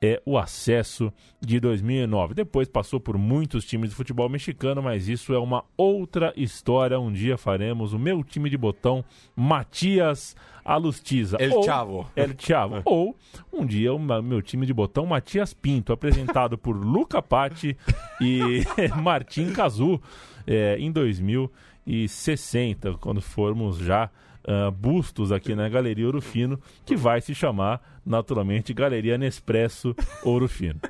[0.00, 2.34] é o acesso de 2009.
[2.34, 7.00] Depois passou por muitos times de futebol mexicano, mas isso é uma outra história.
[7.00, 11.36] Um dia faremos o meu time de botão, Matias Alustiza.
[11.40, 12.06] El Ou- Chavo.
[12.14, 12.82] El Chavo.
[12.86, 13.16] Ou
[13.52, 17.76] um dia o meu time de botão, Matias Pinto, apresentado por Luca Patti
[18.20, 18.62] e
[19.02, 20.00] Martim Cazu
[20.46, 24.10] é, em 2060, quando formos já
[24.46, 30.48] ah, bustos aqui na Galeria Ouro Fino, que vai se chamar naturalmente Galeria Nespresso Ouro
[30.48, 30.80] Fino.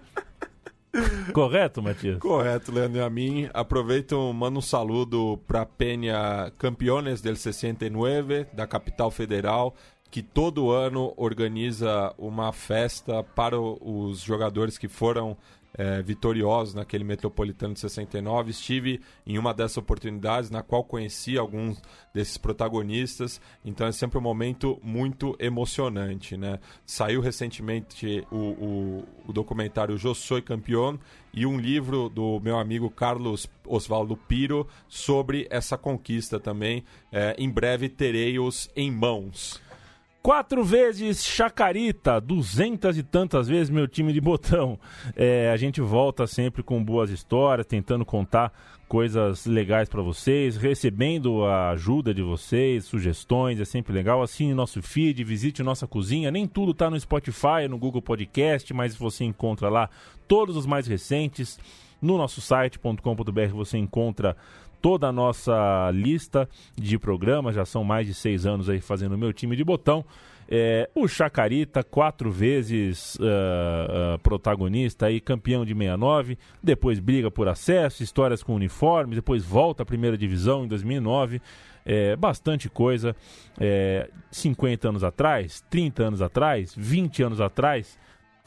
[1.33, 2.19] Correto, Matias?
[2.19, 3.49] Correto, Leandro e a mim.
[3.53, 9.75] Aproveito, mando um saludo para Penha Campeones del 69, da capital federal,
[10.11, 15.37] que todo ano organiza uma festa para os jogadores que foram
[15.79, 18.51] é, vitoriosos naquele Metropolitano de 69.
[18.51, 21.81] Estive em uma dessas oportunidades na qual conheci alguns
[22.13, 26.37] desses protagonistas, então é sempre um momento muito emocionante.
[26.37, 26.59] Né?
[26.85, 30.99] Saiu recentemente o, o, o documentário Eu Sou Campeão
[31.33, 36.85] e um livro do meu amigo Carlos Osvaldo Piro sobre essa conquista também.
[37.13, 39.61] É, em breve terei-os em mãos.
[40.23, 44.79] Quatro vezes Chacarita, duzentas e tantas vezes meu time de botão.
[45.17, 48.53] É, a gente volta sempre com boas histórias, tentando contar
[48.89, 54.21] coisas legais para vocês, recebendo a ajuda de vocês, sugestões, é sempre legal.
[54.23, 56.31] Assine nosso feed, visite nossa cozinha.
[56.31, 59.89] Nem tudo tá no Spotify, no Google Podcast, mas você encontra lá
[60.27, 61.59] todos os mais recentes.
[62.01, 64.37] No nosso site.com.br você encontra
[64.81, 69.19] toda a nossa lista de programas, já são mais de seis anos aí fazendo o
[69.19, 70.05] meu time de botão.
[70.51, 77.49] É, o Chacarita, quatro vezes uh, uh, protagonista e campeão de 69, depois briga por
[77.49, 81.43] acesso, histórias com uniformes, depois volta à primeira divisão em 2009.
[81.85, 83.15] É, bastante coisa.
[83.59, 87.99] É, 50 anos atrás, 30 anos atrás, 20 anos atrás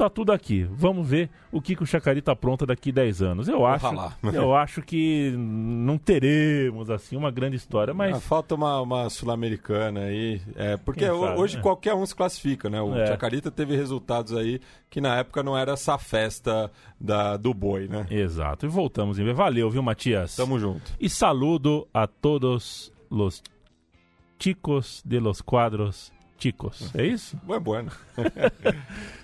[0.01, 0.63] tá tudo aqui.
[0.63, 3.47] Vamos ver o que, que o Chacari tá pronta daqui 10 anos.
[3.47, 3.85] Eu acho,
[4.33, 10.01] eu acho que não teremos assim uma grande história, mas ah, falta uma, uma sul-americana
[10.01, 11.61] aí, é, porque sabe, hoje né?
[11.61, 12.81] qualquer um se classifica, né?
[12.81, 13.05] O é.
[13.05, 18.07] Chacarita teve resultados aí que na época não era essa festa da, do boi, né?
[18.09, 18.65] Exato.
[18.65, 19.33] E voltamos em.
[19.33, 20.35] Valeu, viu, Matias?
[20.35, 20.93] Tamo junto.
[20.99, 23.43] E saludo a todos os
[24.39, 26.89] chicos de los quadros chicos.
[26.95, 27.39] É isso?
[27.45, 27.91] Muito bueno.